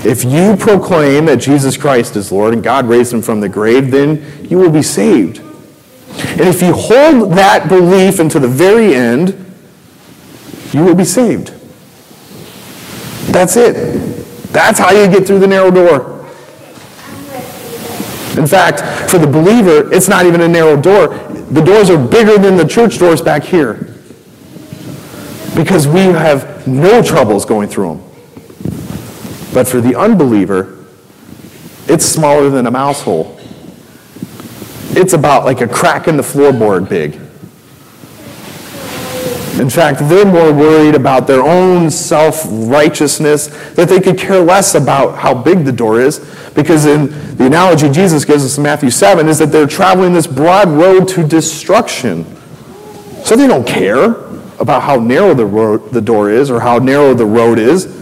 If 0.05 0.25
you 0.25 0.57
proclaim 0.57 1.27
that 1.27 1.37
Jesus 1.37 1.77
Christ 1.77 2.17
is 2.17 2.33
Lord 2.33 2.55
and 2.55 2.63
God 2.63 2.87
raised 2.87 3.13
him 3.13 3.21
from 3.21 3.41
the 3.41 3.49
grave, 3.49 3.91
then 3.91 4.47
you 4.49 4.59
will 4.59 4.71
be 4.71 4.83
saved. 4.83 5.39
And 5.39 6.41
if 6.41 6.63
you 6.63 6.73
hold 6.73 7.33
that 7.33 7.69
belief 7.69 8.19
until 8.19 8.41
the 8.41 8.49
very 8.49 8.95
end, 8.95 9.37
you 10.73 10.85
will 10.85 10.95
be 10.95 11.05
saved. 11.05 11.49
That's 13.33 13.57
it. 13.57 13.75
That's 14.53 14.79
how 14.79 14.91
you 14.91 15.07
get 15.09 15.27
through 15.27 15.41
the 15.41 15.47
narrow 15.47 15.71
door. 15.71 16.19
In 18.37 18.47
fact, 18.47 19.11
for 19.11 19.19
the 19.19 19.27
believer, 19.27 19.93
it's 19.93 20.09
not 20.09 20.25
even 20.25 20.41
a 20.41 20.49
narrow 20.49 20.81
door. 20.81 21.09
The 21.09 21.61
doors 21.61 21.91
are 21.91 21.99
bigger 21.99 22.39
than 22.39 22.57
the 22.57 22.67
church 22.67 22.99
doors 22.99 23.21
back 23.21 23.43
here. 23.45 23.95
Because 25.55 25.87
we 25.87 26.01
have 26.01 26.67
no 26.67 27.03
troubles 27.03 27.45
going 27.45 27.69
through 27.69 27.97
them. 27.97 28.10
But 29.53 29.67
for 29.67 29.81
the 29.81 29.97
unbeliever, 29.97 30.85
it's 31.89 32.05
smaller 32.05 32.51
than 32.51 32.67
a 32.67 32.71
mouse 32.71 33.03
hole. 33.03 33.37
It's 34.93 35.13
about 35.13 35.45
like 35.45 35.61
a 35.61 35.69
crack 35.69 36.09
in 36.09 36.17
the 36.17 36.23
floorboard 36.23 36.89
big. 36.89 37.15
In 39.61 39.69
fact, 39.69 40.01
they're 40.09 40.25
more 40.25 40.53
worried 40.53 40.95
about 40.95 41.27
their 41.27 41.43
own 41.43 41.91
self 41.91 42.47
righteousness 42.49 43.49
that 43.75 43.89
they 43.89 44.01
could 44.01 44.17
care 44.17 44.41
less 44.41 44.75
about 44.75 45.19
how 45.19 45.35
big 45.35 45.65
the 45.65 45.73
door 45.73 46.01
is. 46.01 46.19
Because 46.55 46.87
in 46.87 47.37
the 47.37 47.47
analogy 47.47 47.91
Jesus 47.91 48.25
gives 48.25 48.45
us 48.45 48.57
in 48.57 48.63
Matthew 48.63 48.91
7 48.91 49.29
is 49.29 49.39
that 49.39 49.47
they're 49.47 49.67
traveling 49.67 50.13
this 50.15 50.27
broad 50.27 50.69
road 50.69 51.09
to 51.09 51.27
destruction. 51.27 52.25
So 53.25 53.37
they 53.37 53.47
don't 53.47 53.67
care 53.67 54.13
about 54.61 54.83
how 54.83 54.97
narrow 54.97 55.35
the, 55.35 55.47
road, 55.47 55.91
the 55.93 56.01
door 56.01 56.31
is 56.31 56.51
or 56.51 56.61
how 56.61 56.79
narrow 56.79 57.15
the 57.15 57.27
road 57.27 57.59
is. 57.59 58.00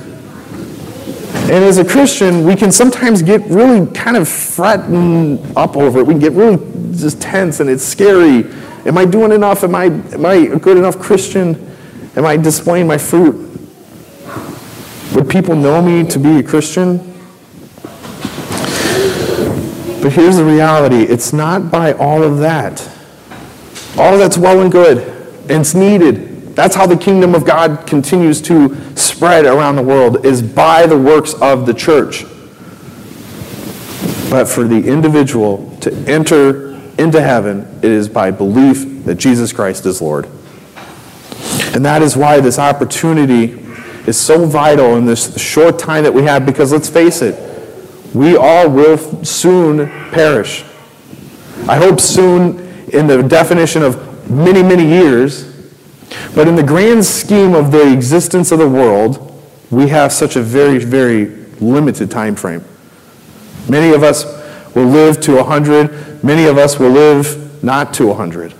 And 1.51 1.64
as 1.64 1.78
a 1.78 1.84
Christian, 1.84 2.44
we 2.44 2.55
can 2.55 2.70
sometimes 2.70 3.22
get 3.22 3.40
really 3.46 3.90
kind 3.92 4.18
of 4.18 4.28
fretting 4.28 5.40
up 5.57 5.78
over 5.78 6.01
it. 6.01 6.07
We 6.07 6.12
can 6.12 6.20
get 6.20 6.32
really 6.32 6.59
just 6.94 7.22
tense 7.22 7.61
and 7.61 7.70
it's 7.70 7.82
scary. 7.82 8.44
Am 8.84 8.99
I 8.99 9.07
doing 9.07 9.32
enough? 9.32 9.64
Am 9.64 9.74
I, 9.74 9.84
am 9.84 10.26
I 10.26 10.34
a 10.34 10.59
good 10.59 10.76
enough 10.76 10.99
Christian? 10.99 11.74
Am 12.16 12.26
I 12.26 12.36
displaying 12.36 12.86
my 12.86 12.99
fruit? 12.99 13.49
Would 15.14 15.30
people 15.30 15.57
know 15.57 15.80
me 15.80 16.07
to 16.11 16.18
be 16.18 16.36
a 16.36 16.42
Christian? 16.42 16.99
But 20.03 20.12
here's 20.12 20.36
the 20.36 20.44
reality 20.44 21.03
it's 21.03 21.32
not 21.32 21.70
by 21.70 21.94
all 21.94 22.22
of 22.22 22.38
that. 22.38 22.86
All 23.96 24.12
of 24.12 24.18
that's 24.18 24.36
well 24.36 24.61
and 24.61 24.70
good, 24.70 24.99
and 25.51 25.62
it's 25.62 25.74
needed. 25.74 26.38
That's 26.59 26.75
how 26.75 26.89
the 26.89 26.97
kingdom 26.97 27.37
of 27.37 27.45
God 27.45 27.87
continues 27.87 28.43
to 28.43 28.75
spread 28.97 29.45
around 29.47 29.77
the 29.77 29.83
world, 29.83 30.27
is 30.27 30.43
by 30.43 30.87
the 30.87 30.99
works 30.99 31.33
of 31.35 31.67
the 31.67 31.73
church. 31.73 32.25
But 34.29 34.47
for 34.47 34.65
the 34.65 34.83
individual 34.85 35.77
to 35.83 35.95
enter 36.09 36.75
into 36.99 37.23
heaven, 37.23 37.61
it 37.81 37.93
is 37.93 38.09
by 38.09 38.33
belief 38.33 39.05
that 39.05 39.15
Jesus 39.15 39.53
Christ 39.53 39.87
is 39.87 40.03
Lord. 40.03 40.27
And 41.75 41.85
that 41.85 42.03
is 42.03 42.17
why 42.17 42.41
this 42.41 42.59
opportunity 42.59 43.53
is 44.09 44.19
so 44.19 44.45
vital 44.45 44.97
in 44.97 45.05
this 45.05 45.41
short 45.41 45.79
time 45.79 46.03
that 46.03 46.13
we 46.13 46.25
have, 46.25 46.45
because 46.45 46.73
let's 46.73 46.91
face 46.91 47.23
it, 47.23 47.39
we 48.13 48.37
all 48.37 48.69
will 48.69 48.99
soon 49.25 49.87
perish. 50.11 50.65
I 51.69 51.77
hope 51.77 52.01
soon 52.01 52.59
in 52.89 53.07
the 53.07 53.23
definition 53.23 53.85
of 53.85 54.29
many, 54.29 54.65
many 54.65 54.85
years, 54.85 55.47
but 56.35 56.49
in 56.49 56.57
the 56.57 56.63
grand 56.63 57.05
scheme 57.05 57.55
of 57.55 57.71
the 57.71 57.93
existence 57.93 58.53
of 58.53 58.59
the 58.59 58.69
world, 58.69 59.25
we 59.71 59.89
have 59.89 60.13
such 60.13 60.37
a 60.37 60.43
very, 60.43 60.79
very 60.79 61.27
limited 61.61 62.11
time 62.11 62.35
frame. 62.35 62.65
Many 63.69 63.95
of 63.95 64.03
us 64.03 64.25
will 64.75 64.87
live 64.87 65.21
to 65.23 65.37
100, 65.37 66.25
many 66.25 66.47
of 66.47 66.57
us 66.59 66.79
will 66.79 66.91
live 66.91 67.63
not 67.63 67.93
to 67.95 68.07
100. 68.07 68.55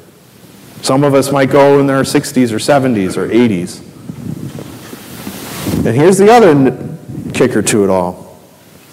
Some 0.83 1.05
of 1.05 1.15
us 1.15 1.33
might 1.33 1.51
go 1.51 1.79
in 1.81 1.87
their 1.87 2.03
60s 2.03 2.53
or 2.53 2.59
70s 2.59 3.17
or 3.17 3.29
80s. 3.29 3.85
And 5.87 5.97
here's 5.97 6.19
the 6.19 6.31
other 6.31 6.89
kicker 7.33 7.63
to 7.63 7.85
it 7.85 7.91
all 7.91 8.29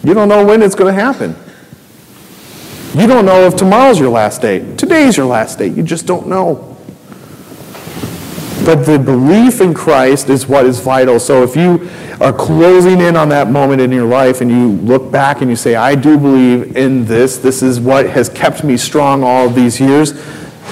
you 0.04 0.14
don't 0.14 0.30
know 0.30 0.46
when 0.46 0.62
it's 0.62 0.76
going 0.76 0.94
to 0.94 1.02
happen. 1.02 1.36
You 2.94 3.08
don't 3.08 3.26
know 3.26 3.42
if 3.48 3.56
tomorrow's 3.56 4.00
your 4.00 4.12
last 4.12 4.40
day. 4.40 4.76
Today's 4.76 5.18
your 5.18 5.26
last 5.26 5.58
day. 5.58 5.68
You 5.68 5.82
just 5.82 6.06
don't 6.06 6.28
know. 6.28 6.75
But 8.66 8.84
the 8.86 8.98
belief 8.98 9.62
in 9.62 9.76
Christ 9.76 10.28
is 10.30 10.48
what 10.48 10.66
is 10.66 10.80
vital. 10.80 11.20
So 11.20 11.44
if 11.44 11.56
you 11.56 11.88
are 12.20 12.34
closing 12.34 13.00
in 13.00 13.16
on 13.16 13.30
that 13.30 13.52
moment 13.52 13.80
in 13.80 13.92
your 13.92 14.08
life 14.08 14.42
and 14.42 14.50
you 14.50 14.70
look 14.70 15.12
back 15.12 15.42
and 15.42 15.50
you 15.52 15.56
say, 15.56 15.76
I 15.76 15.94
do 15.94 16.18
believe 16.18 16.76
in 16.76 17.06
this, 17.06 17.38
this 17.38 17.62
is 17.62 17.80
what 17.80 18.10
has 18.10 18.28
kept 18.28 18.64
me 18.64 18.76
strong 18.76 19.24
all 19.24 19.50
these 19.50 19.80
years, 19.80 20.14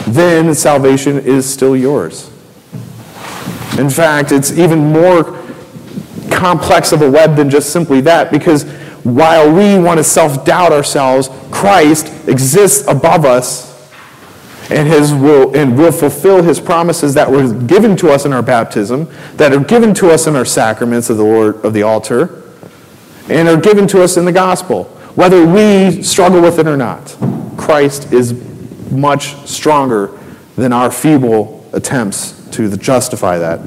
then 0.08 0.56
salvation 0.56 1.20
is 1.20 1.48
still 1.52 1.76
yours. 1.76 2.32
In 3.78 3.91
fact, 3.91 4.32
it's 4.32 4.52
even 4.58 4.91
more 4.91 5.39
complex 6.32 6.94
of 6.94 7.04
a 7.04 7.10
web 7.10 7.36
than 7.36 7.50
just 7.50 7.72
simply 7.72 8.02
that 8.02 8.32
because 8.32 8.64
while 9.04 9.54
we 9.54 9.78
want 9.78 10.00
to 10.00 10.04
self 10.04 10.46
doubt 10.46 10.72
ourselves, 10.72 11.30
Christ 11.52 12.08
exists 12.28 12.88
above 12.88 13.24
us 13.24 13.72
and, 14.70 14.88
his 14.88 15.14
will, 15.14 15.55
and 15.55 15.78
will 15.78 15.91
fulfill 15.91 16.41
his 16.41 16.59
promises 16.59 17.14
that 17.14 17.30
were 17.30 17.53
given 17.66 17.95
to 17.97 18.09
us 18.09 18.26
in 18.26 18.34
our 18.34 18.41
baptism, 18.41 19.09
that 19.36 19.53
are 19.53 19.64
given 19.64 19.93
to 19.95 20.09
us 20.09 20.28
in 20.28 20.36
our 20.36 20.45
sacraments 20.45 21.09
of 21.09 21.18
the 21.18 21.24
Lord 21.24 21.64
of 21.66 21.74
the 21.74 21.84
altar, 21.84 22.43
and 23.30 23.47
are 23.47 23.59
given 23.59 23.88
to 23.88 24.01
us 24.01 24.18
in 24.18 24.26
the 24.26 24.32
gospel, 24.32 24.86
whether 25.16 25.45
we 25.45 26.01
struggle 26.01 26.41
with 26.41 26.59
it 26.59 26.68
or 26.68 26.78
not. 26.78 27.16
Christ 27.57 28.11
is 28.11 28.34
much 28.91 29.36
stronger 29.47 30.11
than 30.55 30.74
our 30.74 30.91
feeble 30.91 31.68
attempts 31.74 32.47
to 32.51 32.76
justify 32.78 33.38
that. 33.38 33.59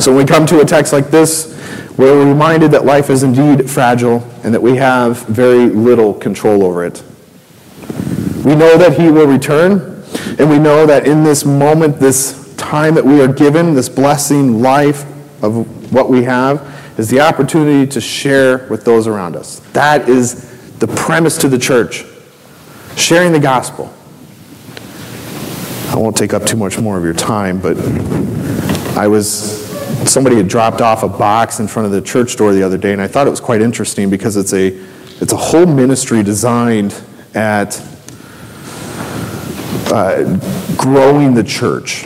So 0.00 0.12
when 0.12 0.24
we 0.24 0.24
come 0.24 0.46
to 0.46 0.60
a 0.60 0.64
text 0.64 0.92
like 0.92 1.10
this, 1.10 1.54
we're 1.96 2.24
reminded 2.24 2.70
that 2.72 2.84
life 2.84 3.10
is 3.10 3.22
indeed 3.22 3.68
fragile 3.68 4.22
and 4.44 4.54
that 4.54 4.62
we 4.62 4.76
have 4.76 5.26
very 5.26 5.66
little 5.66 6.14
control 6.14 6.62
over 6.62 6.84
it. 6.84 7.02
We 8.48 8.54
know 8.54 8.78
that 8.78 8.98
He 8.98 9.10
will 9.10 9.26
return, 9.26 10.02
and 10.38 10.48
we 10.48 10.58
know 10.58 10.86
that 10.86 11.06
in 11.06 11.22
this 11.22 11.44
moment, 11.44 12.00
this 12.00 12.56
time 12.56 12.94
that 12.94 13.04
we 13.04 13.20
are 13.20 13.28
given, 13.28 13.74
this 13.74 13.90
blessing 13.90 14.62
life 14.62 15.04
of 15.44 15.92
what 15.92 16.08
we 16.08 16.22
have, 16.22 16.66
is 16.98 17.10
the 17.10 17.20
opportunity 17.20 17.86
to 17.86 18.00
share 18.00 18.66
with 18.68 18.86
those 18.86 19.06
around 19.06 19.36
us. 19.36 19.60
That 19.74 20.08
is 20.08 20.78
the 20.78 20.86
premise 20.86 21.36
to 21.38 21.48
the 21.50 21.58
church 21.58 22.06
sharing 22.96 23.32
the 23.32 23.38
gospel. 23.38 23.92
I 25.90 25.96
won't 25.96 26.16
take 26.16 26.32
up 26.32 26.46
too 26.46 26.56
much 26.56 26.78
more 26.78 26.96
of 26.96 27.04
your 27.04 27.12
time, 27.12 27.60
but 27.60 27.76
I 28.96 29.08
was 29.08 29.68
somebody 30.08 30.36
had 30.36 30.48
dropped 30.48 30.80
off 30.80 31.02
a 31.02 31.08
box 31.08 31.60
in 31.60 31.68
front 31.68 31.84
of 31.84 31.92
the 31.92 32.00
church 32.00 32.34
door 32.36 32.54
the 32.54 32.62
other 32.62 32.78
day, 32.78 32.94
and 32.94 33.02
I 33.02 33.08
thought 33.08 33.26
it 33.26 33.30
was 33.30 33.40
quite 33.40 33.60
interesting 33.60 34.08
because 34.08 34.38
it's 34.38 34.54
a 34.54 34.68
it's 35.20 35.34
a 35.34 35.36
whole 35.36 35.66
ministry 35.66 36.22
designed 36.22 36.98
at 37.34 37.78
uh, 39.92 40.76
growing 40.76 41.34
the 41.34 41.44
church. 41.44 42.04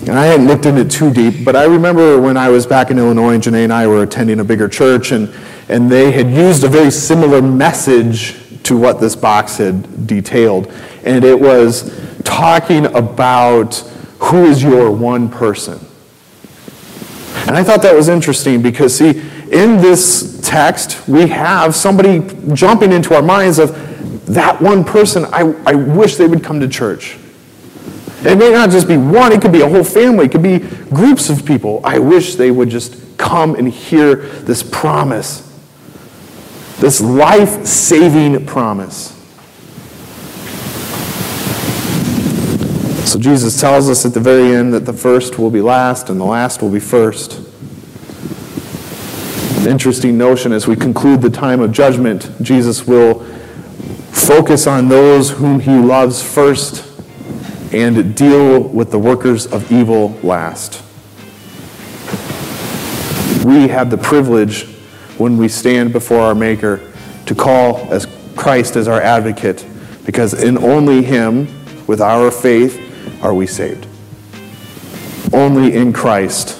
And 0.00 0.18
I 0.18 0.26
hadn't 0.26 0.46
looked 0.46 0.64
into 0.64 0.80
it 0.80 0.90
too 0.90 1.12
deep, 1.12 1.44
but 1.44 1.54
I 1.54 1.64
remember 1.64 2.18
when 2.20 2.36
I 2.36 2.48
was 2.48 2.66
back 2.66 2.90
in 2.90 2.98
Illinois, 2.98 3.34
and 3.34 3.42
Janae 3.42 3.64
and 3.64 3.72
I 3.72 3.86
were 3.86 4.02
attending 4.02 4.40
a 4.40 4.44
bigger 4.44 4.68
church, 4.68 5.12
and, 5.12 5.32
and 5.68 5.90
they 5.90 6.10
had 6.10 6.30
used 6.30 6.64
a 6.64 6.68
very 6.68 6.90
similar 6.90 7.42
message 7.42 8.62
to 8.62 8.78
what 8.78 9.00
this 9.00 9.14
box 9.14 9.58
had 9.58 10.06
detailed. 10.06 10.72
And 11.04 11.24
it 11.24 11.38
was 11.38 11.94
talking 12.24 12.86
about 12.86 13.76
who 14.20 14.46
is 14.46 14.62
your 14.62 14.90
one 14.90 15.28
person. 15.28 15.78
And 17.46 17.56
I 17.56 17.62
thought 17.62 17.82
that 17.82 17.94
was 17.94 18.08
interesting 18.08 18.62
because, 18.62 18.96
see, 18.96 19.10
in 19.50 19.78
this 19.78 20.40
text, 20.42 21.08
we 21.08 21.26
have 21.28 21.74
somebody 21.74 22.20
jumping 22.54 22.92
into 22.92 23.14
our 23.14 23.22
minds 23.22 23.58
of 23.58 23.89
that 24.34 24.60
one 24.62 24.84
person, 24.84 25.24
I, 25.26 25.40
I 25.66 25.74
wish 25.74 26.16
they 26.16 26.26
would 26.26 26.44
come 26.44 26.60
to 26.60 26.68
church. 26.68 27.18
It 28.22 28.36
may 28.36 28.52
not 28.52 28.70
just 28.70 28.86
be 28.86 28.96
one, 28.96 29.32
it 29.32 29.40
could 29.40 29.52
be 29.52 29.62
a 29.62 29.68
whole 29.68 29.82
family, 29.82 30.26
it 30.26 30.32
could 30.32 30.42
be 30.42 30.58
groups 30.58 31.30
of 31.30 31.44
people. 31.44 31.80
I 31.84 31.98
wish 31.98 32.36
they 32.36 32.50
would 32.50 32.68
just 32.68 33.18
come 33.18 33.54
and 33.54 33.68
hear 33.68 34.16
this 34.16 34.62
promise, 34.62 35.46
this 36.78 37.00
life 37.00 37.64
saving 37.64 38.46
promise. 38.46 39.16
So 43.10 43.18
Jesus 43.18 43.60
tells 43.60 43.90
us 43.90 44.06
at 44.06 44.14
the 44.14 44.20
very 44.20 44.54
end 44.54 44.72
that 44.74 44.86
the 44.86 44.92
first 44.92 45.38
will 45.38 45.50
be 45.50 45.60
last 45.60 46.10
and 46.10 46.20
the 46.20 46.24
last 46.24 46.62
will 46.62 46.70
be 46.70 46.78
first. 46.78 47.40
An 49.58 49.66
interesting 49.66 50.16
notion 50.16 50.52
as 50.52 50.68
we 50.68 50.76
conclude 50.76 51.20
the 51.20 51.30
time 51.30 51.60
of 51.60 51.72
judgment, 51.72 52.30
Jesus 52.40 52.86
will 52.86 53.26
focus 54.30 54.68
on 54.68 54.86
those 54.86 55.28
whom 55.28 55.58
he 55.58 55.76
loves 55.76 56.22
first 56.22 56.86
and 57.72 58.14
deal 58.14 58.62
with 58.62 58.92
the 58.92 58.98
workers 58.98 59.44
of 59.48 59.72
evil 59.72 60.10
last. 60.22 60.84
We 63.44 63.66
have 63.66 63.90
the 63.90 63.98
privilege 63.98 64.68
when 65.18 65.36
we 65.36 65.48
stand 65.48 65.92
before 65.92 66.20
our 66.20 66.36
Maker 66.36 66.92
to 67.26 67.34
call 67.34 67.92
as 67.92 68.06
Christ 68.36 68.76
as 68.76 68.86
our 68.86 69.02
advocate 69.02 69.66
because 70.06 70.32
in 70.32 70.56
only 70.58 71.02
Him, 71.02 71.48
with 71.88 72.00
our 72.00 72.30
faith, 72.30 72.78
are 73.24 73.34
we 73.34 73.48
saved. 73.48 73.88
Only 75.32 75.74
in 75.74 75.92
Christ 75.92 76.56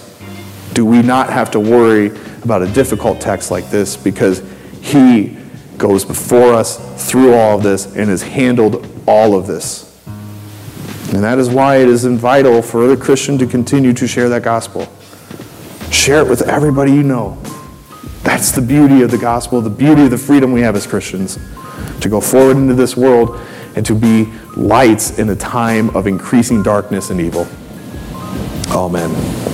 do 0.74 0.84
we 0.84 1.02
not 1.02 1.30
have 1.30 1.52
to 1.52 1.60
worry 1.60 2.06
about 2.42 2.62
a 2.62 2.72
difficult 2.72 3.20
text 3.20 3.52
like 3.52 3.70
this 3.70 3.96
because 3.96 4.42
He 4.80 5.36
goes 5.80 6.04
before 6.04 6.54
us 6.54 7.10
through 7.10 7.34
all 7.34 7.56
of 7.56 7.64
this 7.64 7.86
and 7.96 8.08
has 8.08 8.22
handled 8.22 8.86
all 9.08 9.34
of 9.34 9.48
this. 9.48 9.86
And 11.12 11.24
that 11.24 11.38
is 11.38 11.50
why 11.50 11.78
it 11.78 11.88
is 11.88 12.04
vital 12.04 12.62
for 12.62 12.86
the 12.86 12.96
Christian 12.96 13.36
to 13.38 13.46
continue 13.46 13.92
to 13.94 14.06
share 14.06 14.28
that 14.28 14.44
gospel. 14.44 14.86
Share 15.90 16.20
it 16.20 16.28
with 16.28 16.42
everybody 16.42 16.92
you 16.92 17.02
know. 17.02 17.36
That's 18.22 18.52
the 18.52 18.62
beauty 18.62 19.02
of 19.02 19.10
the 19.10 19.18
gospel, 19.18 19.60
the 19.60 19.70
beauty 19.70 20.04
of 20.04 20.10
the 20.10 20.18
freedom 20.18 20.52
we 20.52 20.60
have 20.60 20.76
as 20.76 20.86
Christians 20.86 21.38
to 22.00 22.08
go 22.08 22.20
forward 22.20 22.56
into 22.56 22.74
this 22.74 22.96
world 22.96 23.40
and 23.74 23.84
to 23.86 23.94
be 23.94 24.30
lights 24.56 25.18
in 25.18 25.30
a 25.30 25.36
time 25.36 25.94
of 25.96 26.06
increasing 26.06 26.62
darkness 26.62 27.10
and 27.10 27.20
evil. 27.20 27.48
Amen. 28.70 29.49